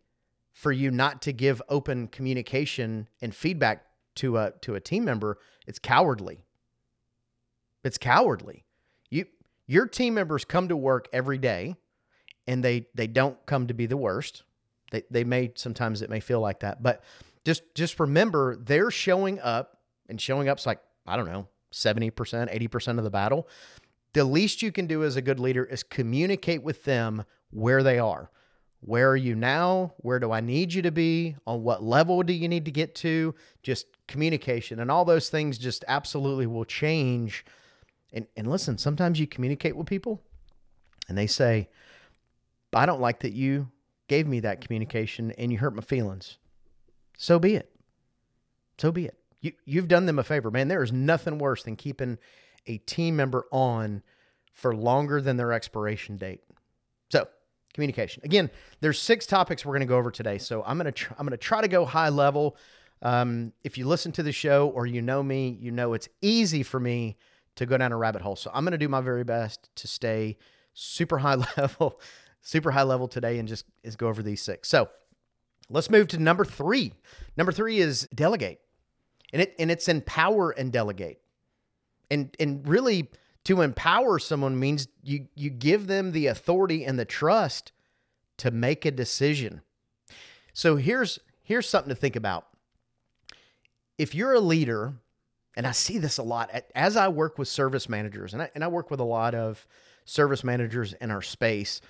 for 0.59 0.73
you 0.73 0.91
not 0.91 1.21
to 1.21 1.31
give 1.31 1.61
open 1.69 2.07
communication 2.09 3.07
and 3.21 3.33
feedback 3.33 3.85
to 4.15 4.37
a 4.37 4.51
to 4.59 4.75
a 4.75 4.81
team 4.81 5.05
member. 5.05 5.37
It's 5.65 5.79
cowardly. 5.79 6.43
It's 7.83 7.97
cowardly. 7.97 8.65
You 9.09 9.25
your 9.67 9.87
team 9.87 10.15
members 10.15 10.43
come 10.43 10.67
to 10.67 10.75
work 10.75 11.07
every 11.13 11.37
day 11.37 11.77
and 12.45 12.61
they 12.61 12.87
they 12.93 13.07
don't 13.07 13.37
come 13.45 13.67
to 13.67 13.73
be 13.73 13.85
the 13.85 13.95
worst 13.95 14.43
they, 14.91 15.03
they 15.09 15.23
may 15.23 15.51
sometimes 15.55 16.01
it 16.01 16.09
may 16.09 16.19
feel 16.19 16.41
like 16.41 16.59
that, 16.59 16.83
but 16.83 17.03
just 17.45 17.63
just 17.73 17.97
remember 17.97 18.57
they're 18.57 18.91
showing 18.91 19.39
up 19.39 19.77
and 20.09 20.19
showing 20.19 20.49
up's 20.49 20.65
like 20.65 20.81
I 21.07 21.15
don't 21.15 21.31
know 21.31 21.47
70%, 21.71 22.11
80% 22.11 22.97
of 22.97 23.03
the 23.05 23.09
battle. 23.09 23.47
The 24.13 24.25
least 24.25 24.61
you 24.61 24.73
can 24.73 24.87
do 24.87 25.05
as 25.05 25.15
a 25.15 25.21
good 25.21 25.39
leader 25.39 25.63
is 25.63 25.83
communicate 25.83 26.63
with 26.63 26.83
them 26.83 27.23
where 27.51 27.81
they 27.81 27.97
are. 27.97 28.29
Where 28.81 29.09
are 29.09 29.17
you 29.17 29.35
now? 29.35 29.93
Where 29.97 30.19
do 30.19 30.31
I 30.31 30.39
need 30.39 30.73
you 30.73 30.81
to 30.83 30.91
be? 30.91 31.35
On 31.45 31.63
what 31.63 31.83
level 31.83 32.23
do 32.23 32.33
you 32.33 32.47
need 32.47 32.65
to 32.65 32.71
get 32.71 32.95
to? 32.95 33.35
Just 33.61 33.87
communication 34.07 34.79
and 34.79 34.89
all 34.89 35.05
those 35.05 35.29
things 35.29 35.57
just 35.57 35.83
absolutely 35.87 36.47
will 36.47 36.65
change. 36.65 37.45
And, 38.13 38.25
and 38.37 38.49
listen, 38.49 38.77
sometimes 38.77 39.19
you 39.19 39.27
communicate 39.27 39.75
with 39.75 39.87
people 39.87 40.21
and 41.07 41.17
they 41.17 41.27
say, 41.27 41.69
I 42.73 42.85
don't 42.85 43.01
like 43.01 43.19
that 43.21 43.33
you 43.33 43.69
gave 44.07 44.27
me 44.27 44.39
that 44.41 44.61
communication 44.61 45.31
and 45.37 45.51
you 45.51 45.57
hurt 45.57 45.75
my 45.75 45.81
feelings. 45.81 46.37
So 47.17 47.37
be 47.37 47.55
it. 47.55 47.69
So 48.77 48.91
be 48.91 49.05
it. 49.05 49.17
You, 49.41 49.53
you've 49.65 49.87
done 49.87 50.05
them 50.05 50.19
a 50.19 50.23
favor, 50.23 50.51
man. 50.51 50.67
There 50.67 50.83
is 50.83 50.91
nothing 50.91 51.37
worse 51.37 51.63
than 51.63 51.75
keeping 51.75 52.17
a 52.65 52.77
team 52.79 53.15
member 53.15 53.45
on 53.51 54.03
for 54.53 54.75
longer 54.75 55.21
than 55.21 55.37
their 55.37 55.53
expiration 55.53 56.17
date. 56.17 56.41
Communication. 57.73 58.21
Again, 58.25 58.49
there's 58.81 58.99
six 58.99 59.25
topics 59.25 59.65
we're 59.65 59.73
going 59.73 59.81
to 59.81 59.85
go 59.85 59.97
over 59.97 60.11
today. 60.11 60.37
So, 60.37 60.63
I'm 60.65 60.77
going 60.77 60.85
to 60.85 60.91
tr- 60.91 61.13
I'm 61.17 61.25
going 61.25 61.31
to 61.31 61.37
try 61.37 61.61
to 61.61 61.67
go 61.67 61.85
high 61.85 62.09
level. 62.09 62.57
Um, 63.01 63.53
if 63.63 63.77
you 63.77 63.87
listen 63.87 64.11
to 64.13 64.23
the 64.23 64.31
show 64.31 64.69
or 64.69 64.85
you 64.85 65.01
know 65.01 65.23
me, 65.23 65.57
you 65.61 65.71
know 65.71 65.93
it's 65.93 66.09
easy 66.21 66.63
for 66.63 66.79
me 66.79 67.17
to 67.55 67.65
go 67.65 67.77
down 67.77 67.91
a 67.91 67.97
rabbit 67.97 68.21
hole. 68.21 68.35
So 68.35 68.51
I'm 68.53 68.63
going 68.63 68.71
to 68.71 68.77
do 68.77 68.87
my 68.87 69.01
very 69.01 69.23
best 69.23 69.69
to 69.75 69.87
stay 69.87 70.37
super 70.73 71.17
high 71.17 71.35
level, 71.57 71.99
super 72.41 72.71
high 72.71 72.83
level 72.83 73.07
today 73.07 73.39
and 73.39 73.47
just 73.47 73.65
is 73.83 73.95
go 73.95 74.07
over 74.07 74.23
these 74.23 74.41
six. 74.41 74.69
So 74.69 74.89
let's 75.69 75.89
move 75.89 76.07
to 76.09 76.17
number 76.17 76.45
three. 76.45 76.93
Number 77.37 77.51
three 77.51 77.79
is 77.79 78.07
delegate. 78.13 78.61
And 79.31 79.41
it 79.43 79.55
and 79.59 79.69
it's 79.69 79.87
empower 79.87 80.51
and 80.51 80.71
delegate. 80.71 81.19
And 82.09 82.35
and 82.39 82.67
really 82.67 83.09
to 83.45 83.61
empower 83.61 84.19
someone 84.19 84.59
means 84.59 84.87
you 85.03 85.27
you 85.35 85.49
give 85.49 85.87
them 85.87 86.11
the 86.11 86.27
authority 86.27 86.85
and 86.85 86.99
the 86.99 87.05
trust 87.05 87.71
to 88.37 88.51
make 88.51 88.85
a 88.85 88.91
decision. 88.91 89.61
So 90.53 90.75
here's 90.75 91.19
here's 91.43 91.67
something 91.67 91.89
to 91.89 91.95
think 91.95 92.15
about. 92.15 92.47
If 93.97 94.15
you're 94.15 94.33
a 94.33 94.39
leader, 94.39 94.93
and 95.55 95.67
I 95.67 95.71
see 95.71 95.97
this 95.97 96.17
a 96.17 96.23
lot 96.23 96.51
as 96.75 96.95
I 96.95 97.07
work 97.09 97.37
with 97.37 97.47
service 97.47 97.89
managers, 97.89 98.33
and 98.33 98.43
I, 98.43 98.51
and 98.55 98.63
I 98.63 98.67
work 98.67 98.91
with 98.91 98.99
a 98.99 99.05
lot 99.05 99.35
of 99.35 99.65
service 100.05 100.43
managers 100.43 100.93
in 100.93 101.11
our 101.11 101.21
space, 101.21 101.81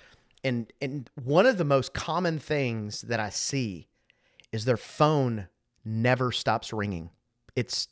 and 0.44 0.72
and 0.80 1.10
one 1.22 1.46
of 1.46 1.58
the 1.58 1.64
most 1.64 1.94
common 1.94 2.38
things 2.38 3.02
that 3.02 3.20
I 3.20 3.30
see 3.30 3.88
is 4.52 4.64
their 4.64 4.76
phone 4.76 5.48
never 5.84 6.32
stops 6.32 6.72
ringing. 6.72 7.10
It's 7.54 7.88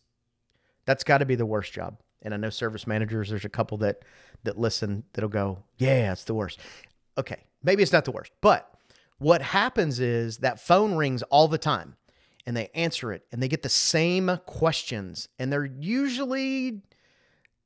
that's 0.85 1.05
got 1.05 1.19
to 1.19 1.27
be 1.27 1.35
the 1.35 1.47
worst 1.47 1.73
job. 1.73 1.99
And 2.23 2.35
I 2.35 2.37
know 2.37 2.51
service 2.51 2.87
managers, 2.87 3.31
there's 3.31 3.45
a 3.45 3.51
couple 3.51 3.79
that 3.79 4.03
that 4.45 4.59
listen 4.59 5.05
that'll 5.13 5.31
go, 5.31 5.65
yeah, 5.79 6.13
it's 6.13 6.25
the 6.25 6.35
worst. 6.35 6.61
Okay, 7.17 7.45
maybe 7.63 7.83
it's 7.83 7.93
not 7.93 8.05
the 8.05 8.13
worst, 8.13 8.33
but 8.41 8.73
what 9.19 9.43
happens 9.43 9.99
is 9.99 10.39
that 10.39 10.61
phone 10.61 10.95
rings 10.95 11.23
all 11.25 11.49
the 11.49 11.59
time 11.59 11.97
and 12.47 12.57
they 12.57 12.69
answer 12.75 13.13
it 13.13 13.27
and 13.33 13.43
they 13.43 13.49
get 13.49 13.63
the 13.63 13.69
same 13.69 14.39
questions 14.47 15.29
and 15.39 15.53
they're 15.53 15.65
usually 15.65 16.83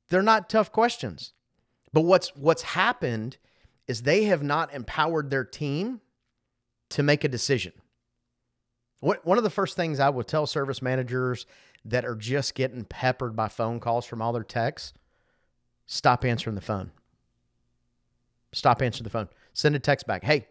they're 0.09 0.21
not 0.21 0.49
tough 0.49 0.71
questions. 0.71 1.33
But 1.91 2.01
what's 2.01 2.35
what's 2.35 2.63
happened 2.63 3.37
is 3.87 4.01
they 4.01 4.25
have 4.25 4.43
not 4.43 4.73
empowered 4.73 5.29
their 5.29 5.43
team 5.43 6.01
to 6.89 7.03
make 7.03 7.23
a 7.23 7.29
decision. 7.29 7.73
One 8.99 9.37
of 9.37 9.43
the 9.43 9.49
first 9.49 9.75
things 9.75 9.99
I 9.99 10.09
would 10.09 10.27
tell 10.27 10.47
service 10.47 10.81
managers 10.81 11.45
that 11.85 12.05
are 12.05 12.15
just 12.15 12.55
getting 12.55 12.85
peppered 12.85 13.35
by 13.35 13.47
phone 13.47 13.79
calls 13.79 14.05
from 14.05 14.21
all 14.21 14.33
their 14.33 14.43
texts, 14.43 14.93
stop 15.85 16.23
answering 16.23 16.55
the 16.55 16.61
phone. 16.61 16.91
Stop 18.53 18.81
answering 18.81 19.03
the 19.03 19.09
phone. 19.09 19.29
Send 19.53 19.75
a 19.75 19.79
text 19.79 20.07
back. 20.07 20.23
Hey, 20.23 20.47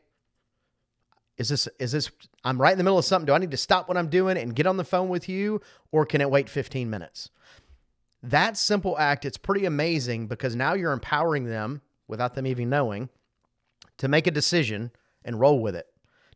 is 1.39 1.49
this 1.49 1.69
is 1.79 1.93
this 1.93 2.11
I'm 2.45 2.61
right 2.61 2.73
in 2.73 2.79
the 2.79 2.85
middle 2.85 2.99
of 2.99 3.05
something. 3.05 3.27
Do 3.27 3.33
I 3.33 3.39
need 3.39 3.51
to 3.53 3.57
stop 3.57 3.89
what 3.89 3.97
I'm 3.97 4.09
doing 4.09 4.37
and 4.37 4.55
get 4.55 4.67
on 4.67 4.77
the 4.77 4.85
phone 4.85 5.09
with 5.09 5.29
you 5.29 5.61
or 5.91 6.05
can 6.05 6.21
it 6.21 6.31
wait 6.31 6.49
15 6.49 6.91
minutes? 6.91 7.31
That 8.23 8.57
simple 8.57 8.99
act, 8.99 9.25
it's 9.25 9.37
pretty 9.37 9.65
amazing 9.65 10.29
because 10.29 10.55
now 10.55 10.75
you're 10.75 10.93
empowering 10.93 11.47
them 11.47 11.81
without 12.07 12.35
them 12.35 12.47
even 12.47 12.71
knowing 12.71 13.09
to 13.99 14.09
make 14.09 14.27
a 14.27 14.31
decision 14.31 14.93
and 15.25 15.41
roll 15.41 15.61
with 15.61 15.75
it. 15.75 15.87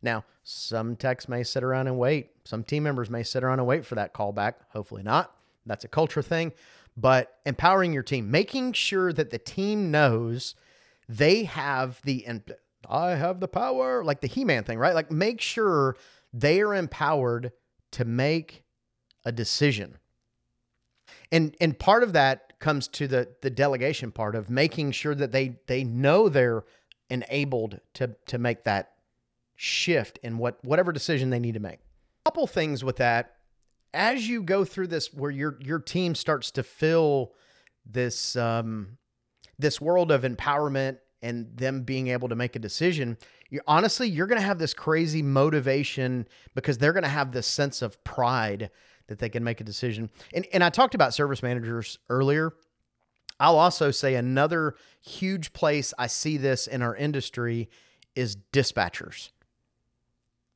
Now, 0.01 0.25
some 0.43 0.95
techs 0.95 1.27
may 1.27 1.43
sit 1.43 1.63
around 1.63 1.87
and 1.87 1.97
wait. 1.97 2.29
Some 2.45 2.63
team 2.63 2.83
members 2.83 3.09
may 3.09 3.23
sit 3.23 3.43
around 3.43 3.59
and 3.59 3.67
wait 3.67 3.85
for 3.85 3.95
that 3.95 4.13
call 4.13 4.31
back. 4.31 4.59
Hopefully 4.71 5.03
not. 5.03 5.35
That's 5.65 5.83
a 5.83 5.89
culture 5.89 6.21
thing. 6.21 6.53
But 6.95 7.37
empowering 7.45 7.93
your 7.93 8.03
team, 8.03 8.31
making 8.31 8.73
sure 8.73 9.13
that 9.13 9.29
the 9.29 9.37
team 9.37 9.91
knows 9.91 10.55
they 11.07 11.43
have 11.43 12.01
the 12.03 12.25
and 12.25 12.41
I 12.89 13.11
have 13.11 13.39
the 13.39 13.47
power, 13.47 14.03
like 14.03 14.21
the 14.21 14.27
He-Man 14.27 14.63
thing, 14.63 14.79
right? 14.79 14.95
Like 14.95 15.11
make 15.11 15.41
sure 15.41 15.95
they 16.33 16.61
are 16.61 16.73
empowered 16.73 17.51
to 17.91 18.05
make 18.05 18.63
a 19.25 19.31
decision. 19.31 19.97
And 21.31 21.55
and 21.59 21.77
part 21.77 22.03
of 22.03 22.13
that 22.13 22.59
comes 22.59 22.87
to 22.89 23.07
the 23.07 23.29
the 23.41 23.49
delegation 23.49 24.11
part 24.11 24.35
of 24.35 24.49
making 24.49 24.91
sure 24.91 25.15
that 25.15 25.31
they 25.31 25.57
they 25.67 25.83
know 25.83 26.29
they're 26.29 26.63
enabled 27.09 27.79
to 27.95 28.15
to 28.27 28.37
make 28.37 28.63
that 28.63 28.93
shift 29.57 30.19
in 30.23 30.37
what 30.37 30.63
whatever 30.63 30.93
decision 30.93 31.29
they 31.29 31.39
need 31.39 31.55
to 31.55 31.59
make. 31.59 31.79
A 31.79 32.29
couple 32.29 32.47
things 32.47 32.83
with 32.83 32.97
that 32.97 33.33
as 33.93 34.29
you 34.29 34.43
go 34.43 34.63
through 34.63 34.87
this 34.87 35.13
where 35.13 35.31
your 35.31 35.57
your 35.61 35.79
team 35.79 36.15
starts 36.15 36.51
to 36.51 36.63
fill 36.63 37.33
this 37.85 38.35
um 38.35 38.97
this 39.59 39.81
world 39.81 40.11
of 40.11 40.21
empowerment 40.21 40.99
and 41.23 41.57
them 41.57 41.81
being 41.81 42.09
able 42.09 42.29
to 42.29 42.35
make 42.35 42.55
a 42.55 42.59
decision, 42.59 43.17
you 43.49 43.59
honestly 43.67 44.07
you're 44.07 44.27
going 44.27 44.39
to 44.39 44.45
have 44.45 44.59
this 44.59 44.73
crazy 44.73 45.23
motivation 45.23 46.27
because 46.53 46.77
they're 46.77 46.93
going 46.93 47.03
to 47.03 47.09
have 47.09 47.31
this 47.31 47.47
sense 47.47 47.81
of 47.81 48.01
pride 48.03 48.69
that 49.07 49.17
they 49.17 49.29
can 49.29 49.43
make 49.43 49.59
a 49.59 49.63
decision. 49.63 50.09
And 50.33 50.45
and 50.53 50.63
I 50.63 50.69
talked 50.69 50.95
about 50.95 51.13
service 51.13 51.41
managers 51.41 51.97
earlier. 52.09 52.53
I'll 53.39 53.57
also 53.59 53.91
say 53.91 54.15
another 54.15 54.75
huge 55.01 55.53
place 55.53 55.93
I 55.97 56.07
see 56.07 56.37
this 56.37 56.67
in 56.67 56.81
our 56.81 56.95
industry 56.95 57.69
is 58.15 58.35
dispatchers 58.51 59.29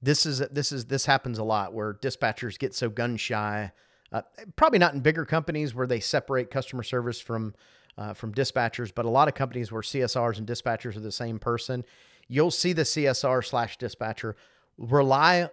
this 0.02 0.26
is 0.26 0.40
this 0.40 0.72
is 0.72 0.86
this 0.86 1.06
happens 1.06 1.38
a 1.38 1.44
lot 1.44 1.74
where 1.74 1.94
dispatchers 1.94 2.58
get 2.58 2.74
so 2.74 2.90
gun 2.90 3.18
shy. 3.18 3.72
Uh, 4.12 4.22
probably 4.56 4.80
not 4.80 4.94
in 4.94 5.00
bigger 5.00 5.26
companies 5.26 5.74
where 5.74 5.88
they 5.88 6.00
separate 6.00 6.52
customer 6.52 6.84
service 6.84 7.20
from 7.20 7.54
uh, 7.98 8.14
from 8.14 8.34
dispatchers, 8.34 8.92
but 8.94 9.06
a 9.06 9.10
lot 9.10 9.28
of 9.28 9.36
companies 9.36 9.72
where 9.72 9.82
CSRs 9.82 10.38
and 10.38 10.48
dispatchers 10.48 10.96
are 10.96 11.02
the 11.02 11.12
same 11.12 11.40
person. 11.40 11.84
You'll 12.28 12.52
see 12.52 12.74
the 12.74 12.84
CSR 12.84 13.46
slash 13.46 13.78
dispatcher 13.78 14.36
rely 14.78 15.50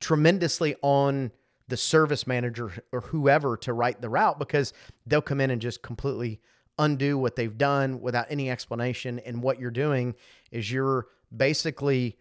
tremendously 0.00 0.76
on 0.82 1.32
the 1.66 1.76
service 1.76 2.26
manager 2.26 2.72
or 2.92 3.00
whoever 3.02 3.56
to 3.58 3.72
write 3.72 4.00
the 4.00 4.08
route 4.08 4.38
because 4.38 4.72
they'll 5.06 5.20
come 5.20 5.40
in 5.40 5.50
and 5.50 5.60
just 5.60 5.82
completely 5.82 6.40
undo 6.78 7.18
what 7.18 7.36
they've 7.36 7.58
done 7.58 8.00
without 8.00 8.26
any 8.30 8.50
explanation. 8.50 9.18
And 9.20 9.42
what 9.42 9.60
you're 9.60 9.70
doing 9.70 10.14
is 10.50 10.70
you're 10.70 11.08
basically 11.36 12.16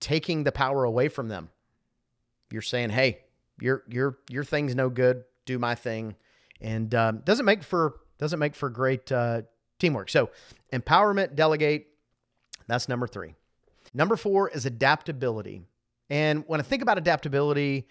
taking 0.00 0.44
the 0.44 0.52
power 0.52 0.84
away 0.84 1.08
from 1.08 1.28
them. 1.28 1.50
You're 2.50 2.62
saying, 2.62 2.90
"Hey, 2.90 3.20
your 3.60 3.84
your 3.88 4.18
your 4.28 4.44
thing's 4.44 4.74
no 4.74 4.88
good. 4.90 5.24
Do 5.46 5.58
my 5.58 5.74
thing," 5.74 6.16
and 6.60 6.94
um, 6.94 7.22
doesn't 7.24 7.46
make 7.46 7.62
for 7.62 8.00
doesn't 8.18 8.38
make 8.38 8.54
for 8.54 8.68
great 8.68 9.10
uh, 9.12 9.42
teamwork. 9.78 10.10
So, 10.10 10.30
empowerment, 10.72 11.34
delegate. 11.34 11.88
That's 12.66 12.88
number 12.88 13.06
three. 13.06 13.34
Number 13.94 14.16
four 14.16 14.48
is 14.50 14.66
adaptability. 14.66 15.62
And 16.08 16.44
when 16.46 16.60
I 16.60 16.62
think 16.62 16.82
about 16.82 16.98
adaptability, 16.98 17.88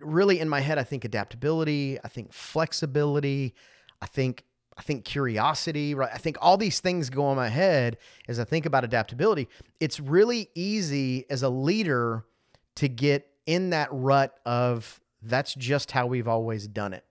really 0.00 0.40
in 0.40 0.48
my 0.48 0.60
head, 0.60 0.78
I 0.78 0.82
think 0.82 1.04
adaptability. 1.04 1.98
I 2.02 2.08
think 2.08 2.32
flexibility. 2.32 3.54
I 4.02 4.06
think 4.06 4.44
I 4.76 4.82
think 4.82 5.04
curiosity, 5.04 5.94
right? 5.94 6.10
I 6.12 6.18
think 6.18 6.38
all 6.40 6.56
these 6.56 6.80
things 6.80 7.10
go 7.10 7.26
on 7.26 7.36
my 7.36 7.48
head 7.48 7.98
as 8.28 8.40
I 8.40 8.44
think 8.44 8.66
about 8.66 8.84
adaptability. 8.84 9.48
It's 9.78 10.00
really 10.00 10.48
easy 10.54 11.26
as 11.28 11.42
a 11.42 11.48
leader 11.48 12.24
to 12.76 12.88
get 12.88 13.28
in 13.46 13.70
that 13.70 13.88
rut 13.90 14.38
of 14.46 15.00
that's 15.22 15.54
just 15.54 15.90
how 15.90 16.06
we've 16.06 16.28
always 16.28 16.66
done 16.66 16.94
it. 16.94 17.04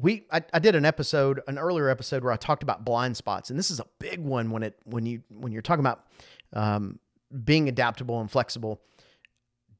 We 0.00 0.26
I, 0.30 0.42
I 0.52 0.58
did 0.58 0.74
an 0.74 0.84
episode, 0.84 1.40
an 1.46 1.58
earlier 1.58 1.88
episode 1.88 2.24
where 2.24 2.32
I 2.32 2.36
talked 2.36 2.62
about 2.62 2.84
blind 2.84 3.16
spots, 3.16 3.50
and 3.50 3.58
this 3.58 3.70
is 3.70 3.80
a 3.80 3.86
big 3.98 4.20
one 4.20 4.50
when 4.50 4.62
it 4.62 4.78
when 4.84 5.06
you 5.06 5.22
when 5.30 5.52
you're 5.52 5.62
talking 5.62 5.84
about 5.84 6.06
um, 6.52 6.98
being 7.44 7.68
adaptable 7.68 8.20
and 8.20 8.30
flexible. 8.30 8.80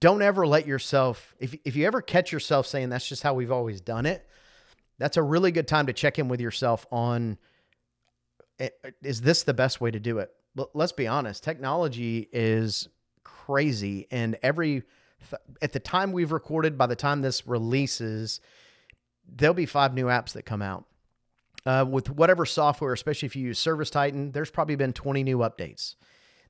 Don't 0.01 0.23
ever 0.23 0.47
let 0.47 0.67
yourself 0.67 1.35
if 1.41 1.55
if 1.65 1.75
you 1.75 1.87
ever 1.87 2.01
catch 2.01 2.33
yourself 2.33 2.67
saying 2.67 2.91
that's 2.91 3.09
just 3.09 3.23
how 3.23 3.35
we've 3.35 3.53
always 3.53 3.81
done 3.81 4.07
it, 4.07 4.27
that's 4.99 5.17
a 5.17 5.23
really 5.23 5.53
good 5.53 5.69
time 5.69 5.87
to 5.87 5.93
check 5.93 6.19
in 6.19 6.29
with 6.29 6.41
yourself 6.41 6.87
on 6.91 7.39
eh, 8.59 8.69
is 9.03 9.21
this 9.21 9.43
the 9.43 9.55
best 9.55 9.81
way 9.81 9.91
to 9.91 10.01
do 10.01 10.19
it? 10.19 10.31
Let's 10.73 10.93
be 10.93 11.07
honest, 11.07 11.43
technology 11.43 12.29
is 12.33 12.89
crazy 13.25 14.07
and 14.11 14.37
every 14.43 14.83
at 15.63 15.73
the 15.73 15.81
time 15.81 16.13
we've 16.13 16.33
recorded 16.33 16.77
by 16.77 16.87
the 16.87 16.97
time 16.97 17.23
this 17.23 17.47
releases 17.47 18.41
there'll 19.27 19.55
be 19.55 19.67
five 19.67 19.95
new 19.95 20.07
apps 20.07 20.33
that 20.33 20.45
come 20.45 20.63
out. 20.63 20.85
Uh, 21.67 21.85
with 21.89 22.11
whatever 22.11 22.45
software, 22.45 22.93
especially 22.93 23.25
if 23.25 23.35
you 23.35 23.47
use 23.47 23.59
Service 23.59 23.89
Titan, 23.89 24.33
there's 24.33 24.51
probably 24.51 24.77
been 24.77 24.93
20 24.93 25.23
new 25.23 25.39
updates. 25.39 25.95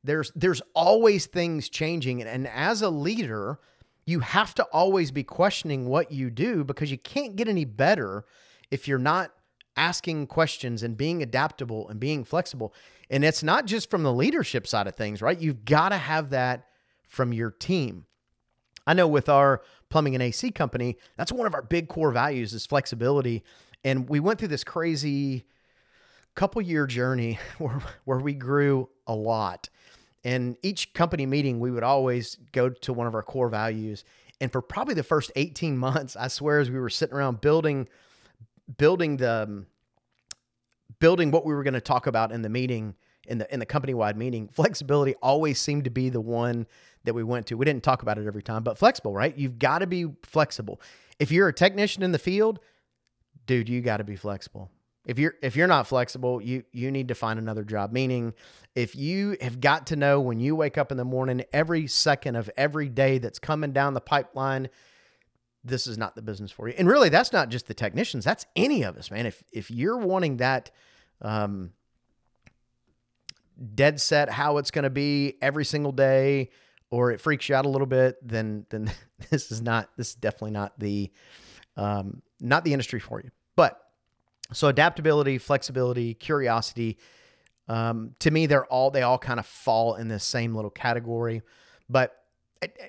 There's 0.03 0.33
there's 0.35 0.61
always 0.75 1.27
things 1.27 1.69
changing, 1.69 2.21
and, 2.21 2.29
and 2.29 2.49
as 2.49 2.83
a 2.83 2.91
leader, 2.91 3.61
you 4.07 4.21
have 4.21 4.55
to 4.55 4.65
always 4.65 5.11
be 5.11 5.23
questioning 5.23 5.87
what 5.87 6.13
you 6.13 6.31
do 6.31 6.65
because 6.65 6.91
you 6.91 6.99
can't 6.99 7.37
get 7.37 7.49
any 7.49 7.65
better 7.65 8.25
if 8.71 8.87
you're 8.87 8.99
not 8.99 9.33
asking 9.77 10.27
questions 10.27 10.83
and 10.83 10.97
being 10.97 11.23
adaptable 11.23 11.89
and 11.89 11.99
being 11.99 12.25
flexible. 12.25 12.75
And 13.11 13.25
it's 13.25 13.43
not 13.43 13.67
just 13.67 13.91
from 13.91 14.03
the 14.03 14.13
leadership 14.13 14.67
side 14.67 14.87
of 14.87 14.95
things, 14.95 15.21
right? 15.21 15.39
You've 15.39 15.65
got 15.65 15.91
to 15.91 15.97
have 15.97 16.31
that 16.31 16.67
from 17.09 17.33
your 17.33 17.51
team. 17.51 18.07
I 18.87 18.95
know 18.95 19.09
with 19.09 19.29
our 19.29 19.63
plumbing 19.89 20.15
and 20.15 20.23
AC 20.23 20.51
company, 20.51 20.99
that's 21.17 21.33
one 21.33 21.47
of 21.47 21.55
our 21.55 21.63
big 21.63 21.89
core 21.89 22.13
values 22.13 22.53
is 22.53 22.67
flexibility. 22.67 23.43
And 23.83 24.09
we 24.09 24.21
went 24.21 24.39
through 24.39 24.49
this 24.49 24.65
crazy 24.65 25.45
couple 26.35 26.61
year 26.61 26.87
journey 26.87 27.39
where, 27.59 27.81
where 28.05 28.19
we 28.19 28.35
grew 28.35 28.89
a 29.07 29.15
lot. 29.15 29.69
And 30.25 30.57
each 30.63 30.95
company 30.95 31.27
meeting, 31.27 31.61
we 31.61 31.71
would 31.71 31.83
always 31.83 32.39
go 32.53 32.71
to 32.71 32.93
one 32.93 33.07
of 33.07 33.15
our 33.15 33.23
core 33.23 33.49
values. 33.49 34.05
And 34.41 34.51
for 34.51 34.63
probably 34.63 34.95
the 34.95 35.03
first 35.03 35.31
18 35.37 35.77
months, 35.79 36.17
I 36.17 36.29
swear, 36.29 36.61
as 36.61 36.71
we 36.71 36.79
were 36.79 36.91
sitting 36.91 37.15
around 37.15 37.41
building, 37.41 37.89
building 38.79 39.19
the, 39.19 39.43
um, 39.43 39.67
building 40.99 41.31
what 41.31 41.45
we 41.45 41.53
were 41.53 41.63
going 41.63 41.75
to 41.75 41.81
talk 41.81 42.07
about 42.07 42.33
in 42.33 42.43
the 42.43 42.49
meeting, 42.49 42.95
in 43.27 43.39
the 43.39 43.53
in 43.53 43.61
the 43.61 43.67
company 43.67 43.95
wide 43.95 44.17
meeting, 44.17 44.49
flexibility 44.49 45.15
always 45.23 45.61
seemed 45.61 45.85
to 45.85 45.91
be 45.91 46.09
the 46.09 46.21
one 46.21 46.67
that 47.05 47.15
we 47.15 47.23
went 47.23 47.47
to. 47.47 47.57
We 47.57 47.65
didn't 47.65 47.83
talk 47.83 48.03
about 48.03 48.19
it 48.19 48.27
every 48.27 48.43
time, 48.43 48.63
but 48.63 48.79
flexible, 48.79 49.15
right? 49.15 49.37
You've 49.37 49.59
got 49.59 49.79
to 49.79 49.87
be 49.87 50.07
flexible. 50.23 50.81
If 51.19 51.31
you're 51.31 51.49
a 51.49 51.53
technician 51.53 52.03
in 52.03 52.13
the 52.13 52.19
field, 52.19 52.61
dude, 53.47 53.69
you 53.69 53.81
got 53.81 53.99
to 53.99 54.05
be 54.05 54.17
flexible. 54.17 54.71
If 55.05 55.19
you're 55.19 55.35
if 55.43 55.55
you're 55.55 55.67
not 55.67 55.87
flexible, 55.87 56.41
you 56.41 56.65
you 56.73 56.91
need 56.91 57.09
to 57.09 57.15
find 57.15 57.39
another 57.39 57.63
job. 57.63 57.93
Meaning, 57.93 58.33
if 58.75 58.97
you 58.97 59.37
have 59.41 59.61
got 59.61 59.89
to 59.89 59.97
know 59.97 60.21
when 60.21 60.41
you 60.41 60.57
wake 60.57 60.79
up 60.79 60.91
in 60.91 60.97
the 60.97 61.05
morning, 61.05 61.45
every 61.53 61.87
second 61.87 62.37
of 62.37 62.51
every 62.57 62.89
day 62.89 63.19
that's 63.19 63.39
coming 63.39 63.73
down 63.73 63.93
the 63.93 64.01
pipeline, 64.01 64.71
this 65.63 65.87
is 65.87 65.99
not 65.99 66.15
the 66.15 66.23
business 66.23 66.51
for 66.51 66.69
you. 66.69 66.75
And 66.79 66.89
really, 66.89 67.11
that's 67.11 67.33
not 67.33 67.51
just 67.51 67.67
the 67.67 67.75
technicians. 67.75 68.25
That's 68.25 68.47
any 68.57 68.83
of 68.83 68.97
us, 68.97 69.11
man. 69.11 69.27
If 69.27 69.43
if 69.53 69.71
you're 69.71 69.99
wanting 69.99 70.39
that 70.39 70.71
um, 71.21 71.73
dead 73.75 74.01
set 74.01 74.31
how 74.31 74.57
it's 74.57 74.71
going 74.71 74.85
to 74.85 74.91
be 74.91 75.37
every 75.43 75.67
single 75.67 75.93
day, 75.93 76.51
or 76.91 77.11
it 77.11 77.21
freaks 77.21 77.49
you 77.49 77.55
out 77.55 77.67
a 77.67 77.69
little 77.69 77.87
bit, 77.87 78.17
then 78.27 78.65
then 78.71 78.91
this 79.31 79.51
is 79.53 79.61
not 79.61 79.91
this 79.97 80.11
is 80.11 80.15
definitely 80.15 80.53
not 80.53 80.79
the 80.79 81.11
um, 81.77 82.23
not 82.41 82.65
the 82.65 82.73
industry 82.73 83.01
for 83.01 83.21
you. 83.21 83.31
But 83.57 83.81
so 84.53 84.69
adaptability, 84.69 85.39
flexibility, 85.39 86.15
curiosity. 86.15 86.99
Um, 87.69 88.15
to 88.19 88.31
me, 88.31 88.47
they're 88.47 88.67
all 88.67 88.91
they 88.91 89.03
all 89.03 89.19
kind 89.19 89.41
of 89.41 89.47
fall 89.47 89.95
in 89.95 90.09
this 90.09 90.25
same 90.25 90.55
little 90.55 90.71
category. 90.71 91.43
But 91.89 92.15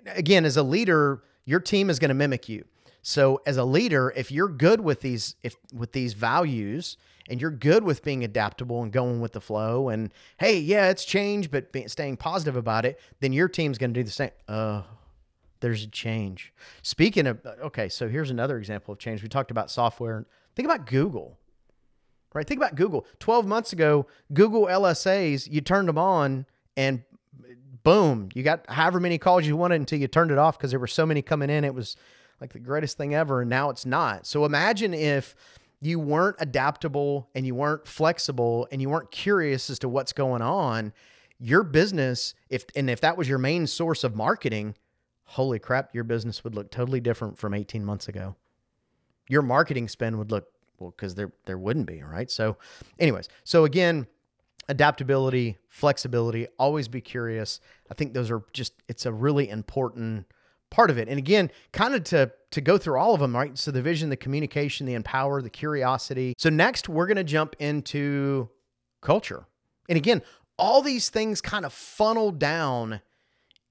again, 0.06 0.46
as 0.46 0.58
a 0.58 0.64
leader, 0.64 1.24
your 1.46 1.60
team 1.60 1.90
is 1.90 2.00
going 2.00 2.10
to 2.10 2.16
mimic 2.16 2.50
you. 2.50 2.66
So 3.02 3.42
as 3.46 3.58
a 3.58 3.64
leader, 3.64 4.12
if 4.16 4.32
you're 4.32 4.50
good 4.50 4.82
with 4.82 5.02
these 5.02 5.36
if 5.44 5.56
with 5.74 5.92
these 5.92 6.14
values 6.14 6.98
and 7.30 7.40
you're 7.40 7.52
good 7.52 7.84
with 7.84 8.04
being 8.04 8.24
adaptable 8.24 8.84
and 8.84 8.92
going 8.92 9.22
with 9.22 9.34
the 9.34 9.42
flow 9.42 9.90
and 9.90 10.12
hey, 10.38 10.60
yeah, 10.60 10.90
it's 10.90 11.06
change, 11.06 11.52
but 11.52 11.72
being, 11.72 11.88
staying 11.88 12.18
positive 12.18 12.56
about 12.56 12.86
it, 12.86 13.00
then 13.20 13.32
your 13.32 13.48
team's 13.48 13.78
going 13.78 13.94
to 13.94 14.00
do 14.00 14.04
the 14.04 14.12
same. 14.12 14.32
Uh, 14.48 14.82
there's 15.60 15.84
a 15.84 15.88
change. 15.88 16.54
Speaking 16.82 17.28
of 17.28 17.46
okay, 17.64 17.90
so 17.90 18.10
here's 18.10 18.32
another 18.32 18.58
example 18.58 18.92
of 18.92 19.00
change. 19.00 19.22
We 19.24 19.30
talked 19.30 19.52
about 19.52 19.72
software. 19.72 20.26
Think 20.56 20.68
about 20.68 20.88
Google 20.88 21.38
right? 22.36 22.46
Think 22.46 22.60
about 22.60 22.76
Google. 22.76 23.08
12 23.20 23.48
months 23.48 23.74
ago, 23.74 24.06
Google 24.34 24.68
LSAs, 24.68 25.50
you 25.50 25.62
turned 25.62 25.88
them 25.88 25.98
on 25.98 26.46
and 26.78 27.02
boom, 27.84 28.30
you 28.36 28.44
got 28.44 28.70
however 28.70 29.00
many 29.00 29.18
calls 29.18 29.48
you 29.48 29.56
wanted 29.56 29.76
until 29.76 30.00
you 30.00 30.08
turned 30.08 30.32
it 30.32 30.38
off 30.38 30.58
because 30.58 30.72
there 30.72 30.80
were 30.80 30.86
so 30.86 31.06
many 31.06 31.22
coming 31.22 31.50
in. 31.50 31.64
It 31.64 31.74
was 31.74 31.96
like 32.42 32.52
the 32.52 32.60
greatest 32.60 32.98
thing 32.98 33.16
ever. 33.16 33.42
And 33.42 33.50
now 33.50 33.70
it's 33.70 33.86
not. 33.86 34.28
So 34.28 34.44
imagine 34.44 34.94
if 34.94 35.34
you 35.82 35.98
weren't 36.00 36.36
adaptable 36.40 37.30
and 37.34 37.46
you 37.46 37.56
weren't 37.56 37.88
flexible 37.88 38.68
and 38.72 38.82
you 38.82 38.90
weren't 38.90 39.12
curious 39.12 39.70
as 39.70 39.80
to 39.80 39.90
what's 39.90 40.12
going 40.12 40.42
on. 40.42 40.92
Your 41.40 41.64
business, 41.64 42.34
if 42.50 42.66
and 42.76 42.90
if 42.90 43.02
that 43.02 43.18
was 43.18 43.30
your 43.30 43.38
main 43.38 43.68
source 43.68 44.04
of 44.04 44.16
marketing, 44.16 44.76
holy 45.24 45.60
crap, 45.60 45.94
your 45.94 46.04
business 46.04 46.44
would 46.44 46.56
look 46.56 46.72
totally 46.72 47.00
different 47.00 47.38
from 47.38 47.54
18 47.54 47.86
months 47.86 48.08
ago. 48.08 48.36
Your 49.30 49.42
marketing 49.42 49.88
spend 49.88 50.18
would 50.18 50.32
look 50.32 50.48
well, 50.80 50.92
because 50.92 51.16
there 51.16 51.32
there 51.46 51.58
wouldn't 51.58 51.88
be, 51.88 52.02
right? 52.04 52.30
So, 52.30 52.58
anyways, 53.00 53.30
so 53.44 53.66
again, 53.66 54.08
adaptability, 54.68 55.58
flexibility, 55.70 56.48
always 56.58 56.88
be 56.88 57.02
curious. 57.02 57.60
I 57.90 57.94
think 57.94 58.14
those 58.14 58.32
are 58.32 58.44
just 58.54 58.74
it's 58.88 59.06
a 59.06 59.14
really 59.14 59.50
important 59.50 60.26
part 60.70 60.90
of 60.90 60.98
it. 60.98 61.08
And 61.08 61.18
again, 61.18 61.52
kind 61.72 61.96
of 61.96 62.04
to 62.06 62.32
to 62.52 62.62
go 62.62 62.78
through 62.78 63.00
all 63.00 63.14
of 63.14 63.20
them, 63.20 63.36
right? 63.36 63.58
So 63.58 63.72
the 63.72 63.82
vision, 63.82 64.10
the 64.10 64.18
communication, 64.18 64.86
the 64.86 64.94
empower, 64.94 65.42
the 65.42 65.50
curiosity. 65.50 66.34
So 66.38 66.50
next, 66.50 66.90
we're 66.90 67.08
going 67.08 67.18
to 67.18 67.24
jump 67.24 67.56
into 67.60 68.50
culture. 69.02 69.46
And 69.90 69.98
again, 69.98 70.22
all 70.58 70.82
these 70.82 71.10
things 71.10 71.42
kind 71.42 71.66
of 71.66 71.74
funnel 71.74 72.32
down 72.32 73.02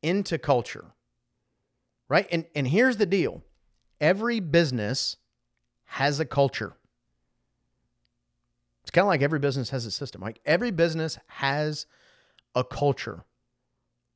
into 0.03 0.39
culture. 0.39 0.93
Right? 2.09 2.27
And 2.31 2.45
and 2.55 2.69
here's 2.69 2.99
the 2.99 3.07
deal. 3.07 3.43
Every 4.01 4.41
business 4.41 5.17
has 5.85 6.21
a 6.21 6.25
culture. 6.25 6.75
It's 8.85 8.91
kind 8.91 9.05
of 9.05 9.09
like 9.09 9.23
every 9.23 9.39
business 9.39 9.71
has 9.71 9.87
a 9.87 9.91
system. 9.91 10.21
Like 10.21 10.41
every 10.45 10.71
business 10.71 11.19
has 11.27 11.87
a 12.55 12.63
culture. 12.63 13.25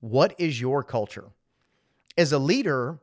What 0.01 0.35
is 0.39 0.61
your 0.61 0.85
culture? 0.85 1.31
As 2.19 2.33
a 2.33 2.39
leader, 2.39 2.99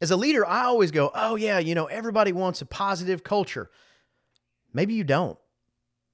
as 0.00 0.10
a 0.10 0.16
leader, 0.16 0.44
I 0.44 0.64
always 0.64 0.90
go, 0.90 1.12
"Oh 1.14 1.36
yeah, 1.36 1.60
you 1.60 1.76
know, 1.76 1.86
everybody 1.86 2.32
wants 2.32 2.60
a 2.60 2.66
positive 2.66 3.22
culture." 3.22 3.70
Maybe 4.72 4.94
you 4.94 5.04
don't. 5.04 5.38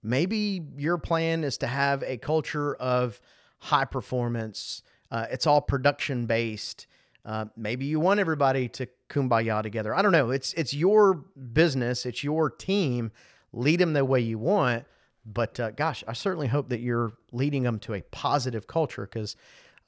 Maybe 0.02 0.62
your 0.76 0.98
plan 0.98 1.42
is 1.42 1.56
to 1.58 1.66
have 1.66 2.02
a 2.02 2.18
culture 2.18 2.74
of 2.74 3.18
high 3.60 3.86
performance. 3.86 4.82
Uh, 5.10 5.26
it's 5.30 5.46
all 5.46 5.62
production 5.62 6.26
based. 6.26 6.86
Uh, 7.24 7.46
maybe 7.56 7.86
you 7.86 7.98
want 7.98 8.20
everybody 8.20 8.68
to 8.68 8.86
kumbaya 9.08 9.62
together. 9.62 9.94
I 9.94 10.02
don't 10.02 10.12
know. 10.12 10.30
It's 10.30 10.52
it's 10.52 10.74
your 10.74 11.14
business. 11.14 12.04
It's 12.04 12.22
your 12.22 12.50
team 12.50 13.10
lead 13.52 13.80
them 13.80 13.92
the 13.92 14.04
way 14.04 14.20
you 14.20 14.38
want. 14.38 14.84
But 15.26 15.60
uh, 15.60 15.70
gosh, 15.72 16.02
I 16.08 16.12
certainly 16.12 16.48
hope 16.48 16.68
that 16.70 16.80
you're 16.80 17.12
leading 17.32 17.62
them 17.62 17.78
to 17.80 17.94
a 17.94 18.02
positive 18.02 18.66
culture 18.66 19.02
because 19.02 19.36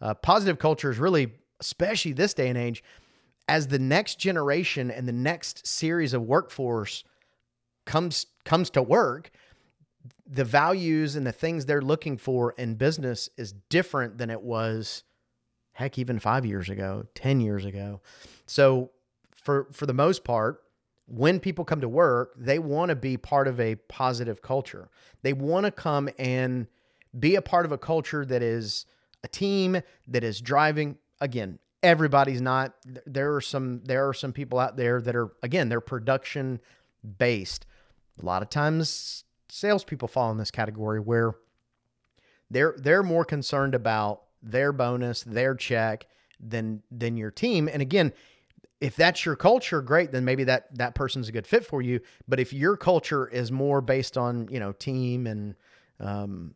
uh, 0.00 0.14
positive 0.14 0.58
culture 0.58 0.90
is 0.90 0.98
really, 0.98 1.32
especially 1.60 2.12
this 2.12 2.34
day 2.34 2.48
and 2.48 2.58
age, 2.58 2.82
as 3.48 3.68
the 3.68 3.78
next 3.78 4.18
generation 4.18 4.90
and 4.90 5.08
the 5.08 5.12
next 5.12 5.66
series 5.66 6.12
of 6.12 6.22
workforce 6.22 7.04
comes 7.84 8.26
comes 8.44 8.70
to 8.70 8.82
work, 8.82 9.30
the 10.26 10.44
values 10.44 11.16
and 11.16 11.26
the 11.26 11.32
things 11.32 11.66
they're 11.66 11.82
looking 11.82 12.16
for 12.16 12.52
in 12.52 12.74
business 12.74 13.28
is 13.36 13.52
different 13.68 14.18
than 14.18 14.30
it 14.30 14.42
was 14.42 15.04
heck 15.72 15.98
even 15.98 16.18
5 16.18 16.44
years 16.44 16.68
ago, 16.68 17.06
10 17.14 17.40
years 17.40 17.64
ago. 17.64 18.00
So 18.46 18.90
for 19.34 19.68
for 19.72 19.86
the 19.86 19.94
most 19.94 20.24
part, 20.24 20.61
when 21.12 21.40
people 21.40 21.62
come 21.62 21.82
to 21.82 21.88
work, 21.88 22.32
they 22.38 22.58
want 22.58 22.88
to 22.88 22.96
be 22.96 23.18
part 23.18 23.46
of 23.46 23.60
a 23.60 23.74
positive 23.74 24.40
culture. 24.40 24.88
They 25.20 25.34
want 25.34 25.66
to 25.66 25.70
come 25.70 26.08
and 26.18 26.66
be 27.18 27.34
a 27.34 27.42
part 27.42 27.66
of 27.66 27.72
a 27.72 27.76
culture 27.76 28.24
that 28.24 28.42
is 28.42 28.86
a 29.22 29.28
team 29.28 29.82
that 30.08 30.24
is 30.24 30.40
driving. 30.40 30.96
Again, 31.20 31.58
everybody's 31.82 32.40
not. 32.40 32.74
There 33.04 33.34
are 33.34 33.42
some. 33.42 33.82
There 33.84 34.08
are 34.08 34.14
some 34.14 34.32
people 34.32 34.58
out 34.58 34.78
there 34.78 35.02
that 35.02 35.14
are 35.14 35.32
again 35.42 35.68
they're 35.68 35.82
production 35.82 36.60
based. 37.18 37.66
A 38.20 38.24
lot 38.24 38.40
of 38.40 38.48
times, 38.48 39.24
salespeople 39.50 40.08
fall 40.08 40.30
in 40.30 40.38
this 40.38 40.50
category 40.50 40.98
where 40.98 41.34
they're 42.50 42.74
they're 42.78 43.02
more 43.02 43.26
concerned 43.26 43.74
about 43.74 44.22
their 44.42 44.72
bonus, 44.72 45.22
their 45.24 45.54
check 45.54 46.06
than 46.40 46.82
than 46.90 47.18
your 47.18 47.30
team. 47.30 47.68
And 47.70 47.82
again, 47.82 48.14
if 48.82 48.96
that's 48.96 49.24
your 49.24 49.36
culture, 49.36 49.80
great, 49.80 50.10
then 50.10 50.24
maybe 50.24 50.42
that 50.44 50.76
that 50.76 50.96
person's 50.96 51.28
a 51.28 51.32
good 51.32 51.46
fit 51.46 51.64
for 51.64 51.80
you. 51.80 52.00
But 52.26 52.40
if 52.40 52.52
your 52.52 52.76
culture 52.76 53.28
is 53.28 53.52
more 53.52 53.80
based 53.80 54.18
on 54.18 54.48
you 54.50 54.58
know 54.58 54.72
team 54.72 55.28
and 55.28 55.54
um, 56.00 56.54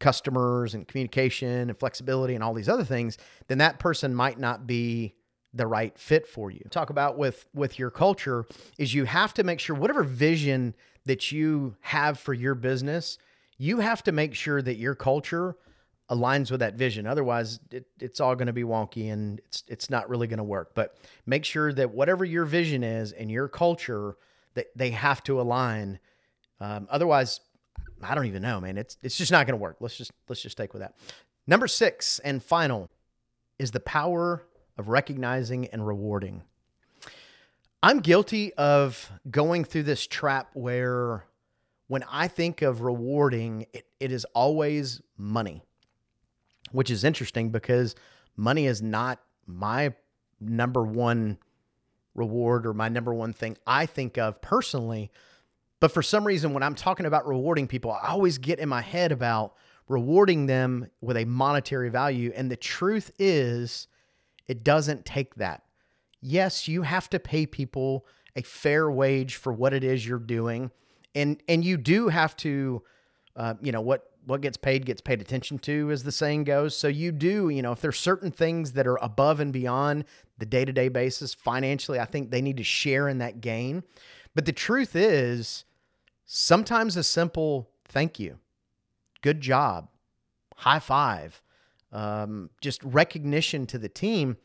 customers 0.00 0.72
and 0.72 0.88
communication 0.88 1.68
and 1.68 1.78
flexibility 1.78 2.34
and 2.34 2.42
all 2.42 2.54
these 2.54 2.70
other 2.70 2.82
things, 2.82 3.18
then 3.48 3.58
that 3.58 3.78
person 3.78 4.14
might 4.14 4.38
not 4.38 4.66
be 4.66 5.14
the 5.52 5.66
right 5.66 5.98
fit 5.98 6.26
for 6.26 6.50
you. 6.50 6.64
Talk 6.70 6.88
about 6.88 7.18
with 7.18 7.46
with 7.54 7.78
your 7.78 7.90
culture 7.90 8.46
is 8.78 8.94
you 8.94 9.04
have 9.04 9.34
to 9.34 9.44
make 9.44 9.60
sure 9.60 9.76
whatever 9.76 10.02
vision 10.02 10.74
that 11.04 11.30
you 11.30 11.76
have 11.82 12.18
for 12.18 12.32
your 12.32 12.54
business, 12.54 13.18
you 13.58 13.80
have 13.80 14.02
to 14.04 14.12
make 14.12 14.34
sure 14.34 14.62
that 14.62 14.76
your 14.76 14.94
culture 14.94 15.56
aligns 16.10 16.50
with 16.50 16.60
that 16.60 16.74
vision. 16.74 17.06
Otherwise, 17.06 17.58
it, 17.70 17.86
it's 18.00 18.20
all 18.20 18.34
going 18.34 18.46
to 18.46 18.52
be 18.52 18.62
wonky 18.62 19.12
and 19.12 19.40
it's 19.40 19.64
it's 19.66 19.90
not 19.90 20.08
really 20.08 20.26
going 20.26 20.38
to 20.38 20.44
work. 20.44 20.72
But 20.74 20.96
make 21.26 21.44
sure 21.44 21.72
that 21.72 21.92
whatever 21.92 22.24
your 22.24 22.44
vision 22.44 22.82
is 22.84 23.12
and 23.12 23.30
your 23.30 23.48
culture, 23.48 24.16
that 24.54 24.66
they 24.76 24.90
have 24.90 25.22
to 25.24 25.40
align. 25.40 25.98
Um, 26.60 26.86
otherwise, 26.90 27.40
I 28.02 28.14
don't 28.14 28.26
even 28.26 28.42
know, 28.42 28.60
man. 28.60 28.78
It's 28.78 28.96
it's 29.02 29.16
just 29.16 29.32
not 29.32 29.46
going 29.46 29.58
to 29.58 29.62
work. 29.62 29.76
Let's 29.80 29.96
just 29.96 30.12
let's 30.28 30.42
just 30.42 30.56
take 30.56 30.72
with 30.72 30.82
that. 30.82 30.94
Number 31.46 31.66
six 31.66 32.18
and 32.20 32.42
final 32.42 32.90
is 33.58 33.70
the 33.70 33.80
power 33.80 34.44
of 34.78 34.88
recognizing 34.88 35.66
and 35.68 35.86
rewarding. 35.86 36.42
I'm 37.82 38.00
guilty 38.00 38.52
of 38.54 39.10
going 39.30 39.64
through 39.64 39.84
this 39.84 40.06
trap 40.06 40.50
where 40.54 41.24
when 41.88 42.04
I 42.10 42.26
think 42.26 42.62
of 42.62 42.80
rewarding, 42.80 43.66
it, 43.72 43.86
it 44.00 44.10
is 44.10 44.24
always 44.34 45.00
money 45.16 45.62
which 46.76 46.90
is 46.90 47.04
interesting 47.04 47.50
because 47.50 47.94
money 48.36 48.66
is 48.66 48.82
not 48.82 49.20
my 49.46 49.94
number 50.40 50.82
one 50.82 51.38
reward 52.14 52.66
or 52.66 52.74
my 52.74 52.88
number 52.88 53.14
one 53.14 53.32
thing 53.32 53.56
I 53.66 53.86
think 53.86 54.18
of 54.18 54.40
personally. 54.42 55.10
But 55.80 55.92
for 55.92 56.02
some 56.02 56.26
reason, 56.26 56.52
when 56.52 56.62
I'm 56.62 56.74
talking 56.74 57.06
about 57.06 57.26
rewarding 57.26 57.66
people, 57.66 57.92
I 57.92 58.08
always 58.08 58.38
get 58.38 58.58
in 58.58 58.68
my 58.68 58.80
head 58.82 59.12
about 59.12 59.54
rewarding 59.88 60.46
them 60.46 60.88
with 61.00 61.16
a 61.16 61.24
monetary 61.24 61.90
value. 61.90 62.32
And 62.34 62.50
the 62.50 62.56
truth 62.56 63.10
is, 63.18 63.88
it 64.46 64.64
doesn't 64.64 65.04
take 65.04 65.36
that. 65.36 65.62
Yes, 66.20 66.68
you 66.68 66.82
have 66.82 67.08
to 67.10 67.18
pay 67.18 67.46
people 67.46 68.06
a 68.34 68.42
fair 68.42 68.90
wage 68.90 69.36
for 69.36 69.52
what 69.52 69.72
it 69.72 69.82
is 69.82 70.06
you're 70.06 70.18
doing, 70.18 70.70
and 71.14 71.42
and 71.48 71.64
you 71.64 71.76
do 71.76 72.08
have 72.08 72.36
to, 72.38 72.82
uh, 73.36 73.54
you 73.60 73.72
know 73.72 73.80
what 73.80 74.10
what 74.24 74.40
gets 74.40 74.56
paid 74.56 74.84
gets 74.84 75.00
paid 75.00 75.20
attention 75.20 75.58
to, 75.60 75.90
as 75.90 76.02
the 76.02 76.10
saying 76.10 76.44
goes. 76.44 76.76
So 76.76 76.88
you 76.88 77.12
do, 77.12 77.48
you 77.48 77.62
know, 77.62 77.70
if 77.70 77.80
there's 77.80 77.98
certain 77.98 78.32
things 78.32 78.72
that 78.72 78.86
are 78.86 78.96
above 78.96 79.38
and 79.38 79.52
beyond 79.52 80.04
the 80.38 80.46
day 80.46 80.64
to 80.64 80.72
day 80.72 80.88
basis 80.88 81.32
financially, 81.32 82.00
I 82.00 82.06
think 82.06 82.30
they 82.30 82.42
need 82.42 82.56
to 82.56 82.64
share 82.64 83.08
in 83.08 83.18
that 83.18 83.40
gain. 83.40 83.84
But 84.34 84.44
the 84.44 84.52
truth 84.52 84.96
is, 84.96 85.64
sometimes 86.24 86.96
a 86.96 87.04
simple 87.04 87.70
thank 87.84 88.18
you, 88.18 88.38
good 89.22 89.40
job, 89.40 89.88
high 90.56 90.80
five, 90.80 91.40
um, 91.92 92.50
just 92.60 92.82
recognition 92.82 93.64
to 93.66 93.78
the 93.78 93.88
team. 93.88 94.36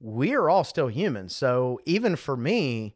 We 0.00 0.34
are 0.34 0.50
all 0.50 0.64
still 0.64 0.88
human. 0.88 1.28
So 1.28 1.80
even 1.86 2.16
for 2.16 2.36
me, 2.36 2.94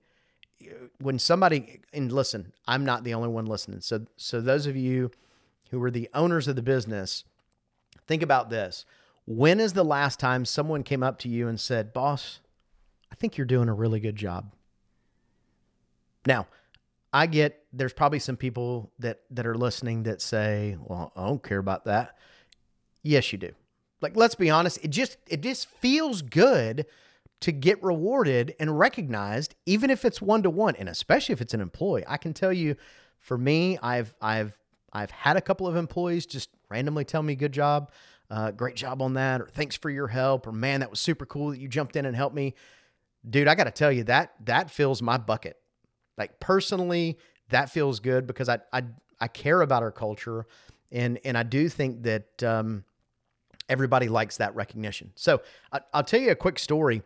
when 1.00 1.18
somebody 1.18 1.80
and 1.92 2.12
listen, 2.12 2.52
I'm 2.66 2.84
not 2.84 3.04
the 3.04 3.14
only 3.14 3.28
one 3.28 3.46
listening. 3.46 3.80
So 3.80 4.06
so 4.16 4.40
those 4.40 4.66
of 4.66 4.76
you 4.76 5.10
who 5.74 5.80
were 5.80 5.90
the 5.90 6.08
owners 6.14 6.46
of 6.46 6.54
the 6.54 6.62
business, 6.62 7.24
think 8.06 8.22
about 8.22 8.48
this. 8.48 8.84
When 9.26 9.58
is 9.58 9.72
the 9.72 9.84
last 9.84 10.20
time 10.20 10.44
someone 10.44 10.84
came 10.84 11.02
up 11.02 11.18
to 11.20 11.28
you 11.28 11.48
and 11.48 11.58
said, 11.58 11.92
"Boss, 11.92 12.38
I 13.10 13.16
think 13.16 13.36
you're 13.36 13.44
doing 13.44 13.68
a 13.68 13.74
really 13.74 13.98
good 13.98 14.14
job." 14.14 14.52
Now, 16.26 16.46
I 17.12 17.26
get 17.26 17.66
there's 17.72 17.92
probably 17.92 18.20
some 18.20 18.36
people 18.36 18.92
that 19.00 19.22
that 19.30 19.48
are 19.48 19.56
listening 19.56 20.04
that 20.04 20.22
say, 20.22 20.76
"Well, 20.80 21.12
I 21.16 21.26
don't 21.26 21.42
care 21.42 21.58
about 21.58 21.86
that." 21.86 22.16
Yes, 23.02 23.32
you 23.32 23.38
do. 23.38 23.50
Like 24.00 24.14
let's 24.14 24.36
be 24.36 24.50
honest, 24.50 24.78
it 24.84 24.92
just 24.92 25.16
it 25.26 25.40
just 25.40 25.68
feels 25.68 26.22
good 26.22 26.86
to 27.40 27.50
get 27.50 27.82
rewarded 27.82 28.54
and 28.60 28.78
recognized, 28.78 29.56
even 29.66 29.90
if 29.90 30.04
it's 30.04 30.22
one 30.22 30.44
to 30.44 30.50
one, 30.50 30.76
and 30.76 30.88
especially 30.88 31.32
if 31.32 31.40
it's 31.40 31.52
an 31.52 31.60
employee. 31.60 32.04
I 32.06 32.16
can 32.16 32.32
tell 32.32 32.52
you, 32.52 32.76
for 33.18 33.36
me, 33.36 33.76
I've 33.82 34.14
I've 34.20 34.56
I've 34.94 35.10
had 35.10 35.36
a 35.36 35.40
couple 35.40 35.66
of 35.66 35.76
employees 35.76 36.26
just 36.26 36.50
randomly 36.68 37.04
tell 37.04 37.22
me, 37.22 37.34
"Good 37.34 37.52
job, 37.52 37.90
uh, 38.30 38.50
great 38.52 38.76
job 38.76 39.02
on 39.02 39.14
that," 39.14 39.40
or 39.40 39.48
"Thanks 39.48 39.76
for 39.76 39.90
your 39.90 40.08
help," 40.08 40.46
or 40.46 40.52
"Man, 40.52 40.80
that 40.80 40.90
was 40.90 41.00
super 41.00 41.26
cool 41.26 41.50
that 41.50 41.58
you 41.58 41.68
jumped 41.68 41.96
in 41.96 42.06
and 42.06 42.14
helped 42.16 42.34
me." 42.34 42.54
Dude, 43.28 43.48
I 43.48 43.54
got 43.54 43.64
to 43.64 43.70
tell 43.70 43.90
you 43.90 44.04
that 44.04 44.34
that 44.44 44.70
fills 44.70 45.02
my 45.02 45.16
bucket. 45.16 45.56
Like 46.16 46.38
personally, 46.40 47.18
that 47.48 47.70
feels 47.70 48.00
good 48.00 48.26
because 48.26 48.48
I 48.48 48.60
I 48.72 48.84
I 49.20 49.28
care 49.28 49.62
about 49.62 49.82
our 49.82 49.92
culture, 49.92 50.46
and 50.92 51.18
and 51.24 51.36
I 51.36 51.42
do 51.42 51.68
think 51.68 52.02
that 52.04 52.42
um, 52.42 52.84
everybody 53.68 54.08
likes 54.08 54.36
that 54.36 54.54
recognition. 54.54 55.12
So 55.16 55.42
I, 55.72 55.80
I'll 55.92 56.04
tell 56.04 56.20
you 56.20 56.30
a 56.30 56.36
quick 56.36 56.58
story 56.58 57.02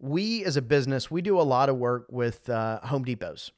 we 0.00 0.44
as 0.44 0.56
a 0.56 0.62
business, 0.62 1.10
we 1.10 1.22
do 1.22 1.38
a 1.38 1.42
lot 1.42 1.68
of 1.68 1.76
work 1.76 2.06
with 2.10 2.48
uh, 2.48 2.80
Home 2.80 3.04
Depots. 3.04 3.50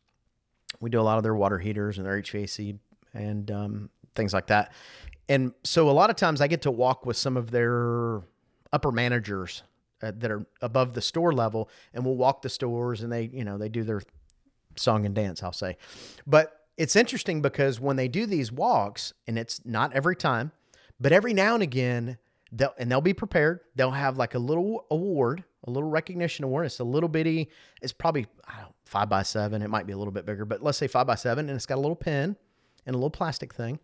We 0.80 0.90
do 0.90 1.00
a 1.00 1.02
lot 1.02 1.16
of 1.16 1.22
their 1.22 1.34
water 1.34 1.58
heaters 1.58 1.98
and 1.98 2.06
their 2.06 2.20
HVAC 2.20 2.78
and 3.14 3.50
um, 3.50 3.90
things 4.14 4.32
like 4.32 4.46
that. 4.48 4.72
And 5.28 5.52
so 5.64 5.88
a 5.88 5.92
lot 5.92 6.10
of 6.10 6.16
times 6.16 6.40
I 6.40 6.46
get 6.46 6.62
to 6.62 6.70
walk 6.70 7.06
with 7.06 7.16
some 7.16 7.36
of 7.36 7.50
their 7.50 8.22
upper 8.72 8.92
managers 8.92 9.62
uh, 10.02 10.12
that 10.16 10.30
are 10.30 10.46
above 10.60 10.94
the 10.94 11.00
store 11.00 11.32
level, 11.32 11.68
and 11.94 12.04
we'll 12.04 12.16
walk 12.16 12.42
the 12.42 12.48
stores 12.48 13.02
and 13.02 13.12
they, 13.12 13.30
you 13.32 13.44
know, 13.44 13.56
they 13.56 13.68
do 13.68 13.84
their 13.84 14.02
song 14.76 15.06
and 15.06 15.14
dance, 15.14 15.42
I'll 15.42 15.52
say. 15.52 15.76
But 16.26 16.66
it's 16.76 16.96
interesting 16.96 17.42
because 17.42 17.80
when 17.80 17.96
they 17.96 18.08
do 18.08 18.26
these 18.26 18.50
walks, 18.50 19.12
and 19.26 19.38
it's 19.38 19.64
not 19.64 19.92
every 19.92 20.16
time, 20.16 20.52
but 21.00 21.12
every 21.12 21.34
now 21.34 21.54
and 21.54 21.62
again, 21.62 22.18
they'll 22.50 22.74
and 22.78 22.90
they'll 22.90 23.00
be 23.00 23.14
prepared. 23.14 23.60
They'll 23.76 23.90
have 23.90 24.16
like 24.16 24.34
a 24.34 24.38
little 24.38 24.86
award 24.90 25.44
a 25.64 25.70
little 25.70 25.88
recognition 25.88 26.44
award. 26.44 26.66
It's 26.66 26.80
a 26.80 26.84
little 26.84 27.08
bitty. 27.08 27.48
It's 27.80 27.92
probably 27.92 28.26
five 28.84 29.08
by 29.08 29.22
seven. 29.22 29.62
It 29.62 29.70
might 29.70 29.86
be 29.86 29.92
a 29.92 29.96
little 29.96 30.12
bit 30.12 30.26
bigger, 30.26 30.44
but 30.44 30.62
let's 30.62 30.78
say 30.78 30.88
five 30.88 31.06
by 31.06 31.14
seven, 31.14 31.48
and 31.48 31.56
it's 31.56 31.66
got 31.66 31.76
a 31.76 31.80
little 31.80 31.96
pin 31.96 32.36
and 32.86 32.94
a 32.94 32.98
little 32.98 33.10
plastic 33.10 33.54
thing. 33.54 33.78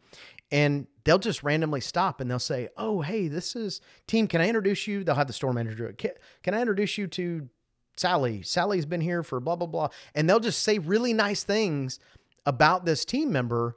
And 0.50 0.86
they'll 1.04 1.18
just 1.18 1.42
randomly 1.42 1.80
stop 1.80 2.20
and 2.20 2.30
they'll 2.30 2.38
say, 2.38 2.68
"Oh, 2.76 3.02
hey, 3.02 3.28
this 3.28 3.54
is 3.54 3.80
team. 4.06 4.26
Can 4.26 4.40
I 4.40 4.48
introduce 4.48 4.86
you?" 4.86 5.04
They'll 5.04 5.14
have 5.14 5.26
the 5.26 5.32
store 5.32 5.52
manager. 5.52 5.92
Can, 5.92 6.12
can 6.42 6.54
I 6.54 6.60
introduce 6.60 6.98
you 6.98 7.06
to 7.08 7.48
Sally? 7.96 8.42
Sally's 8.42 8.86
been 8.86 9.00
here 9.00 9.22
for 9.22 9.40
blah 9.40 9.56
blah 9.56 9.66
blah, 9.66 9.88
and 10.14 10.28
they'll 10.28 10.40
just 10.40 10.62
say 10.62 10.78
really 10.78 11.12
nice 11.12 11.44
things 11.44 12.00
about 12.46 12.86
this 12.86 13.04
team 13.04 13.30
member, 13.30 13.76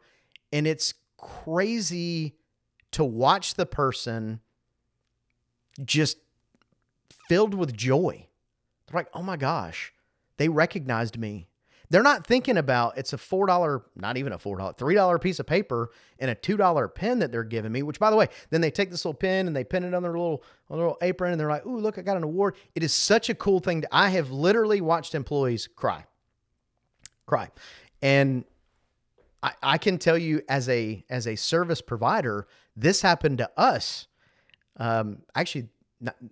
and 0.54 0.66
it's 0.66 0.94
crazy 1.18 2.36
to 2.92 3.04
watch 3.04 3.56
the 3.56 3.66
person 3.66 4.40
just 5.84 6.18
filled 7.28 7.54
with 7.54 7.76
joy. 7.76 8.28
They're 8.88 9.00
like, 9.00 9.10
oh 9.14 9.24
my 9.24 9.38
gosh, 9.38 9.94
they 10.38 10.50
recognized 10.50 11.18
me. 11.18 11.48
They're 11.92 12.02
not 12.02 12.26
thinking 12.26 12.56
about 12.56 12.98
it's 12.98 13.12
a 13.12 13.18
$4, 13.18 13.82
not 13.98 14.16
even 14.16 14.32
a 14.32 14.40
$4, 14.40 14.78
$3 14.78 15.22
piece 15.22 15.40
of 15.42 15.46
paper 15.46 15.92
and 16.20 16.32
a 16.32 16.36
$2 16.36 16.96
pen 16.96 17.20
that 17.20 17.34
they're 17.34 17.44
giving 17.44 17.74
me, 17.74 17.84
which 17.84 18.00
by 18.00 18.10
the 18.10 18.16
way, 18.16 18.30
then 18.50 18.62
they 18.62 18.72
take 18.72 18.90
this 18.90 19.04
little 19.04 19.14
pen 19.14 19.46
and 19.46 19.54
they 19.54 19.66
pin 19.66 19.84
it 19.84 19.94
on 19.94 20.02
their 20.02 20.14
little, 20.14 20.42
on 20.70 20.78
their 20.78 20.88
little 20.88 20.98
apron 21.02 21.34
and 21.34 21.40
they're 21.40 21.50
like, 21.50 21.66
ooh, 21.66 21.78
look, 21.78 21.98
I 21.98 22.02
got 22.02 22.16
an 22.16 22.24
award. 22.24 22.56
It 22.76 22.84
is 22.84 22.94
such 22.94 23.30
a 23.30 23.36
cool 23.36 23.60
thing. 23.60 23.82
To, 23.82 23.90
I 23.92 24.08
have 24.12 24.32
literally 24.32 24.80
watched 24.80 25.16
employees 25.16 25.68
cry, 25.68 26.06
cry. 27.26 27.50
And 28.02 28.46
I, 29.44 29.52
I 29.62 29.78
can 29.78 29.98
tell 29.98 30.18
you 30.18 30.44
as 30.48 30.70
a, 30.70 31.04
as 31.10 31.28
a 31.28 31.36
service 31.36 31.82
provider, 31.82 32.48
this 32.74 33.02
happened 33.02 33.40
to 33.40 33.52
us. 33.58 34.08
Um, 34.78 35.24
actually, 35.36 35.68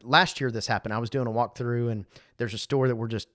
last 0.03 0.39
year 0.39 0.51
this 0.51 0.67
happened. 0.67 0.93
I 0.93 0.99
was 0.99 1.09
doing 1.09 1.27
a 1.27 1.31
walkthrough 1.31 1.91
and 1.91 2.05
there's 2.37 2.53
a 2.53 2.57
store 2.57 2.87
that 2.87 2.95
we're 2.95 3.09
just 3.09 3.27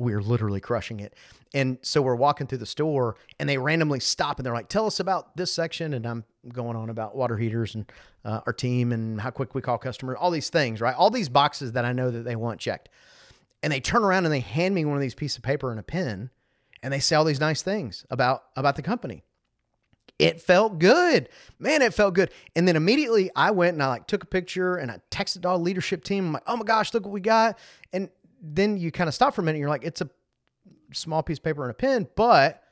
we're 0.00 0.22
literally 0.22 0.60
crushing 0.60 1.00
it. 1.00 1.14
And 1.52 1.78
so 1.82 2.00
we're 2.00 2.14
walking 2.14 2.46
through 2.46 2.58
the 2.58 2.66
store 2.66 3.16
and 3.38 3.48
they 3.48 3.58
randomly 3.58 4.00
stop 4.00 4.38
and 4.38 4.46
they're 4.46 4.54
like, 4.54 4.68
tell 4.68 4.86
us 4.86 4.98
about 4.98 5.36
this 5.36 5.52
section. 5.52 5.92
And 5.92 6.06
I'm 6.06 6.24
going 6.48 6.74
on 6.74 6.88
about 6.88 7.14
water 7.14 7.36
heaters 7.36 7.74
and 7.74 7.90
uh, 8.24 8.40
our 8.46 8.52
team 8.52 8.92
and 8.92 9.20
how 9.20 9.30
quick 9.30 9.54
we 9.54 9.60
call 9.60 9.76
customers, 9.76 10.16
all 10.18 10.30
these 10.30 10.48
things, 10.48 10.80
right? 10.80 10.94
All 10.94 11.10
these 11.10 11.28
boxes 11.28 11.72
that 11.72 11.84
I 11.84 11.92
know 11.92 12.10
that 12.10 12.24
they 12.24 12.34
want 12.34 12.60
checked. 12.60 12.88
And 13.62 13.70
they 13.70 13.80
turn 13.80 14.02
around 14.02 14.24
and 14.24 14.32
they 14.32 14.40
hand 14.40 14.74
me 14.74 14.86
one 14.86 14.96
of 14.96 15.02
these 15.02 15.14
pieces 15.14 15.36
of 15.36 15.42
paper 15.42 15.70
and 15.70 15.78
a 15.78 15.82
pen 15.82 16.30
and 16.82 16.90
they 16.90 17.00
say 17.00 17.14
all 17.14 17.24
these 17.24 17.40
nice 17.40 17.60
things 17.60 18.06
about, 18.10 18.44
about 18.56 18.76
the 18.76 18.82
company 18.82 19.22
it 20.20 20.40
felt 20.40 20.78
good. 20.78 21.30
Man, 21.58 21.80
it 21.80 21.94
felt 21.94 22.14
good. 22.14 22.30
And 22.54 22.68
then 22.68 22.76
immediately 22.76 23.30
I 23.34 23.52
went 23.52 23.72
and 23.72 23.82
I 23.82 23.88
like 23.88 24.06
took 24.06 24.22
a 24.22 24.26
picture 24.26 24.76
and 24.76 24.90
I 24.90 25.00
texted 25.10 25.46
all 25.46 25.56
the 25.56 25.64
leadership 25.64 26.04
team. 26.04 26.26
I'm 26.26 26.32
like, 26.32 26.42
oh 26.46 26.56
my 26.58 26.64
gosh, 26.64 26.92
look 26.92 27.04
what 27.04 27.12
we 27.12 27.22
got. 27.22 27.58
And 27.94 28.10
then 28.40 28.76
you 28.76 28.90
kind 28.90 29.08
of 29.08 29.14
stop 29.14 29.34
for 29.34 29.40
a 29.40 29.44
minute. 29.44 29.56
And 29.56 29.60
you're 29.60 29.68
like, 29.68 29.84
it's 29.84 30.00
a 30.00 30.10
small 30.92 31.22
piece 31.22 31.38
of 31.38 31.44
paper 31.44 31.62
and 31.62 31.70
a 31.70 31.74
pen. 31.74 32.08
But 32.16 32.62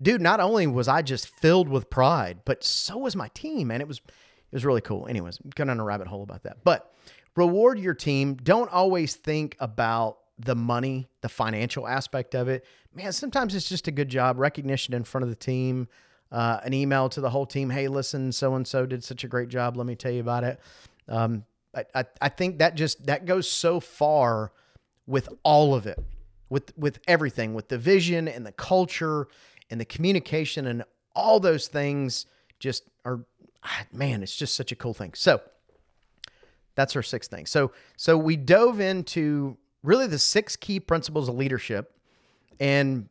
dude, 0.00 0.20
not 0.20 0.40
only 0.40 0.66
was 0.66 0.88
I 0.88 1.02
just 1.02 1.28
filled 1.28 1.68
with 1.68 1.90
pride, 1.90 2.40
but 2.44 2.64
so 2.64 2.98
was 2.98 3.16
my 3.16 3.28
team, 3.28 3.70
and 3.70 3.80
It 3.80 3.88
was 3.88 3.98
it 3.98 4.56
was 4.56 4.64
really 4.64 4.80
cool. 4.80 5.06
Anyways, 5.08 5.38
going 5.54 5.70
on 5.70 5.78
a 5.78 5.84
rabbit 5.84 6.08
hole 6.08 6.24
about 6.24 6.42
that. 6.42 6.64
But 6.64 6.92
reward 7.36 7.78
your 7.78 7.94
team. 7.94 8.34
Don't 8.34 8.70
always 8.70 9.14
think 9.14 9.56
about 9.60 10.18
the 10.38 10.56
money, 10.56 11.08
the 11.20 11.28
financial 11.28 11.86
aspect 11.86 12.34
of 12.34 12.48
it. 12.48 12.64
Man, 12.92 13.12
sometimes 13.12 13.54
it's 13.54 13.68
just 13.68 13.86
a 13.86 13.92
good 13.92 14.08
job, 14.08 14.38
recognition 14.38 14.92
in 14.94 15.04
front 15.04 15.22
of 15.22 15.28
the 15.28 15.36
team 15.36 15.86
uh, 16.32 16.60
an 16.62 16.72
email 16.72 17.08
to 17.08 17.20
the 17.20 17.30
whole 17.30 17.46
team. 17.46 17.70
Hey, 17.70 17.88
listen, 17.88 18.32
so 18.32 18.54
and 18.54 18.66
so 18.66 18.86
did 18.86 19.02
such 19.02 19.24
a 19.24 19.28
great 19.28 19.48
job. 19.48 19.76
Let 19.76 19.86
me 19.86 19.96
tell 19.96 20.12
you 20.12 20.20
about 20.20 20.44
it. 20.44 20.60
Um, 21.08 21.44
I, 21.74 21.84
I, 21.94 22.04
I 22.22 22.28
think 22.28 22.58
that 22.58 22.74
just 22.74 23.06
that 23.06 23.26
goes 23.26 23.50
so 23.50 23.80
far 23.80 24.52
with 25.06 25.28
all 25.42 25.74
of 25.74 25.86
it, 25.86 25.98
with 26.48 26.76
with 26.76 27.00
everything, 27.06 27.54
with 27.54 27.68
the 27.68 27.78
vision 27.78 28.28
and 28.28 28.46
the 28.46 28.52
culture 28.52 29.28
and 29.70 29.80
the 29.80 29.84
communication 29.84 30.66
and 30.66 30.84
all 31.14 31.40
those 31.40 31.68
things. 31.68 32.26
Just 32.58 32.84
are 33.04 33.24
ah, 33.64 33.84
man, 33.92 34.22
it's 34.22 34.36
just 34.36 34.54
such 34.54 34.72
a 34.72 34.76
cool 34.76 34.94
thing. 34.94 35.14
So 35.14 35.40
that's 36.74 36.96
our 36.96 37.02
sixth 37.02 37.30
thing. 37.30 37.46
So 37.46 37.72
so 37.96 38.16
we 38.16 38.36
dove 38.36 38.80
into 38.80 39.56
really 39.82 40.06
the 40.06 40.18
six 40.18 40.56
key 40.56 40.80
principles 40.80 41.28
of 41.28 41.36
leadership 41.36 41.94
and 42.58 43.08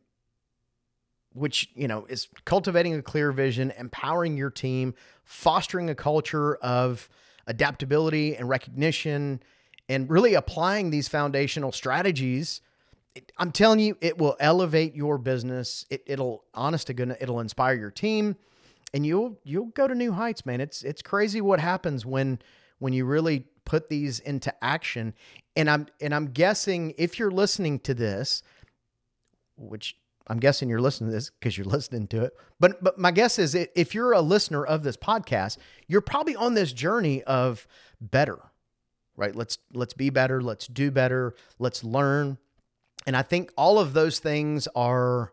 which 1.32 1.70
you 1.74 1.88
know 1.88 2.06
is 2.06 2.28
cultivating 2.44 2.94
a 2.94 3.02
clear 3.02 3.32
vision, 3.32 3.72
empowering 3.78 4.36
your 4.36 4.50
team, 4.50 4.94
fostering 5.24 5.90
a 5.90 5.94
culture 5.94 6.56
of 6.56 7.08
adaptability 7.46 8.36
and 8.36 8.48
recognition, 8.48 9.42
and 9.90 10.08
really 10.08 10.34
applying 10.34 10.90
these 10.90 11.08
foundational 11.08 11.72
strategies. 11.72 12.60
I'm 13.36 13.50
telling 13.50 13.80
you, 13.80 13.96
it 14.00 14.18
will 14.18 14.36
elevate 14.38 14.94
your 14.94 15.18
business. 15.18 15.84
It, 15.90 16.04
it'll, 16.06 16.44
honest 16.54 16.86
to 16.86 16.94
goodness, 16.94 17.18
it'll 17.20 17.40
inspire 17.40 17.74
your 17.74 17.90
team, 17.90 18.36
and 18.94 19.04
you'll 19.04 19.38
you'll 19.44 19.66
go 19.66 19.88
to 19.88 19.94
new 19.94 20.12
heights, 20.12 20.46
man. 20.46 20.60
It's 20.60 20.82
it's 20.82 21.02
crazy 21.02 21.40
what 21.40 21.58
happens 21.58 22.06
when 22.06 22.38
when 22.78 22.92
you 22.92 23.04
really 23.04 23.46
put 23.64 23.88
these 23.88 24.20
into 24.20 24.54
action. 24.64 25.12
And 25.56 25.68
I'm 25.68 25.86
and 26.00 26.14
I'm 26.14 26.28
guessing 26.28 26.94
if 26.96 27.18
you're 27.18 27.32
listening 27.32 27.80
to 27.80 27.92
this, 27.92 28.44
which 29.56 29.96
I'm 30.28 30.38
guessing 30.38 30.68
you're 30.68 30.80
listening 30.80 31.10
to 31.10 31.16
this 31.16 31.30
because 31.30 31.58
you're 31.58 31.66
listening 31.66 32.06
to 32.08 32.22
it. 32.22 32.32
But 32.60 32.82
but 32.82 32.96
my 32.96 33.10
guess 33.10 33.40
is 33.40 33.56
if 33.56 33.92
you're 33.92 34.12
a 34.12 34.20
listener 34.20 34.64
of 34.64 34.84
this 34.84 34.96
podcast, 34.96 35.58
you're 35.88 36.00
probably 36.00 36.36
on 36.36 36.54
this 36.54 36.72
journey 36.72 37.24
of 37.24 37.66
better, 38.00 38.38
right? 39.20 39.36
Let's 39.36 39.58
let's 39.72 39.92
be 39.92 40.10
better, 40.10 40.40
let's 40.40 40.66
do 40.66 40.90
better, 40.90 41.34
let's 41.58 41.84
learn. 41.84 42.38
And 43.06 43.16
I 43.16 43.22
think 43.22 43.52
all 43.56 43.78
of 43.78 43.92
those 43.92 44.18
things 44.18 44.66
are 44.74 45.32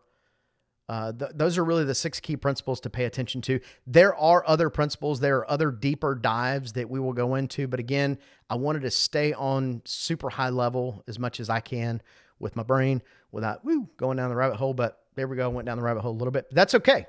uh, 0.88 1.12
th- 1.12 1.32
those 1.34 1.58
are 1.58 1.64
really 1.64 1.84
the 1.84 1.94
six 1.94 2.20
key 2.20 2.36
principles 2.36 2.80
to 2.80 2.90
pay 2.90 3.04
attention 3.04 3.42
to. 3.42 3.60
There 3.86 4.14
are 4.14 4.42
other 4.46 4.70
principles, 4.70 5.20
there 5.20 5.38
are 5.38 5.50
other 5.50 5.70
deeper 5.70 6.14
dives 6.14 6.74
that 6.74 6.88
we 6.88 7.00
will 7.00 7.12
go 7.12 7.34
into. 7.34 7.66
But 7.66 7.80
again, 7.80 8.18
I 8.48 8.54
wanted 8.54 8.82
to 8.82 8.90
stay 8.90 9.32
on 9.32 9.82
super 9.84 10.30
high 10.30 10.48
level 10.50 11.02
as 11.08 11.18
much 11.18 11.40
as 11.40 11.50
I 11.50 11.60
can 11.60 12.00
with 12.38 12.56
my 12.56 12.62
brain 12.62 13.02
without 13.32 13.64
woo, 13.64 13.88
going 13.96 14.16
down 14.16 14.30
the 14.30 14.36
rabbit 14.36 14.56
hole. 14.56 14.72
But 14.72 14.98
there 15.14 15.28
we 15.28 15.36
go, 15.36 15.50
went 15.50 15.66
down 15.66 15.76
the 15.76 15.84
rabbit 15.84 16.00
hole 16.00 16.12
a 16.12 16.16
little 16.18 16.30
bit. 16.30 16.46
That's 16.52 16.74
okay. 16.74 17.06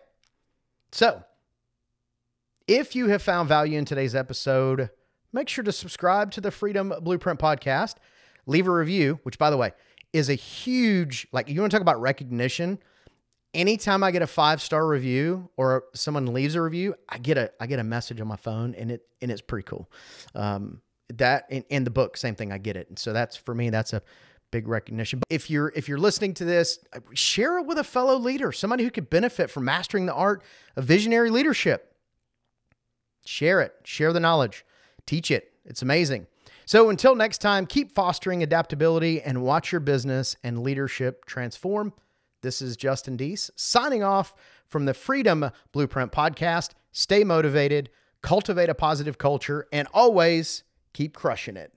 So, 0.91 1.23
if 2.67 2.95
you 2.95 3.07
have 3.07 3.21
found 3.21 3.47
value 3.47 3.77
in 3.77 3.85
today's 3.85 4.13
episode, 4.15 4.89
make 5.33 5.49
sure 5.49 5.63
to 5.63 5.71
subscribe 5.71 6.31
to 6.31 6.41
the 6.41 6.51
Freedom 6.51 6.93
Blueprint 7.01 7.39
podcast. 7.39 7.95
Leave 8.45 8.67
a 8.67 8.71
review, 8.71 9.19
which, 9.23 9.37
by 9.37 9.49
the 9.49 9.57
way, 9.57 9.71
is 10.13 10.29
a 10.29 10.35
huge, 10.35 11.27
like, 11.31 11.49
you 11.49 11.59
want 11.59 11.71
to 11.71 11.75
talk 11.75 11.81
about 11.81 12.01
recognition 12.01 12.79
anytime 13.53 14.03
I 14.03 14.11
get 14.11 14.21
a 14.21 14.27
five 14.27 14.61
star 14.61 14.85
review 14.87 15.49
or 15.57 15.85
someone 15.93 16.27
leaves 16.27 16.55
a 16.55 16.61
review, 16.61 16.95
I 17.07 17.17
get 17.17 17.37
a 17.37 17.51
I 17.59 17.67
get 17.67 17.79
a 17.79 17.83
message 17.83 18.21
on 18.21 18.27
my 18.27 18.35
phone 18.35 18.75
and 18.75 18.91
it 18.91 19.01
and 19.21 19.31
it's 19.31 19.41
pretty 19.41 19.65
cool. 19.65 19.89
Um, 20.35 20.81
that 21.15 21.45
in, 21.49 21.63
in 21.69 21.83
the 21.83 21.89
book, 21.89 22.17
same 22.17 22.35
thing. 22.35 22.51
I 22.51 22.57
get 22.57 22.75
it, 22.75 22.89
and 22.89 22.99
so 22.99 23.13
that's 23.13 23.35
for 23.35 23.55
me. 23.55 23.69
That's 23.69 23.93
a 23.93 24.01
big 24.51 24.67
recognition. 24.67 25.19
But 25.19 25.27
if 25.29 25.49
you're 25.49 25.71
if 25.75 25.89
you're 25.89 25.97
listening 25.97 26.33
to 26.35 26.45
this, 26.45 26.79
share 27.13 27.57
it 27.59 27.65
with 27.65 27.77
a 27.77 27.83
fellow 27.83 28.17
leader, 28.17 28.51
somebody 28.51 28.83
who 28.83 28.91
could 28.91 29.09
benefit 29.09 29.49
from 29.49 29.65
mastering 29.65 30.05
the 30.05 30.13
art 30.13 30.43
of 30.75 30.85
visionary 30.85 31.29
leadership. 31.31 31.95
Share 33.25 33.61
it, 33.61 33.73
share 33.83 34.13
the 34.13 34.19
knowledge, 34.19 34.65
teach 35.09 35.31
it. 35.31 35.51
It's 35.65 35.81
amazing. 35.81 36.27
So 36.65 36.91
until 36.91 37.15
next 37.15 37.39
time, 37.39 37.65
keep 37.65 37.91
fostering 37.91 38.43
adaptability 38.43 39.23
and 39.23 39.41
watch 39.41 39.71
your 39.71 39.81
business 39.81 40.35
and 40.43 40.61
leadership 40.61 41.25
transform. 41.25 41.93
This 42.43 42.61
is 42.61 42.77
Justin 42.77 43.17
Deese 43.17 43.49
signing 43.55 44.03
off 44.03 44.35
from 44.67 44.85
the 44.85 44.93
Freedom 44.93 45.49
Blueprint 45.71 46.11
podcast. 46.11 46.73
Stay 46.91 47.23
motivated, 47.23 47.89
cultivate 48.21 48.69
a 48.69 48.75
positive 48.75 49.17
culture, 49.17 49.67
and 49.73 49.87
always 49.95 50.63
keep 50.93 51.15
crushing 51.15 51.57
it. 51.57 51.73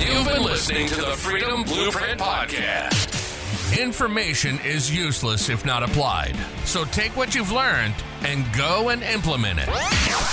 You've 0.00 0.26
been 0.26 0.42
listening 0.42 0.88
to 0.88 0.96
the 0.96 1.12
Freedom 1.12 1.62
Blueprint 1.62 2.18
Podcast. 2.18 3.09
Information 3.78 4.58
is 4.64 4.90
useless 4.94 5.48
if 5.48 5.64
not 5.64 5.84
applied. 5.84 6.36
So 6.64 6.84
take 6.86 7.16
what 7.16 7.32
you've 7.34 7.52
learned 7.52 7.94
and 8.22 8.44
go 8.52 8.88
and 8.88 9.02
implement 9.02 9.60
it. 9.60 9.68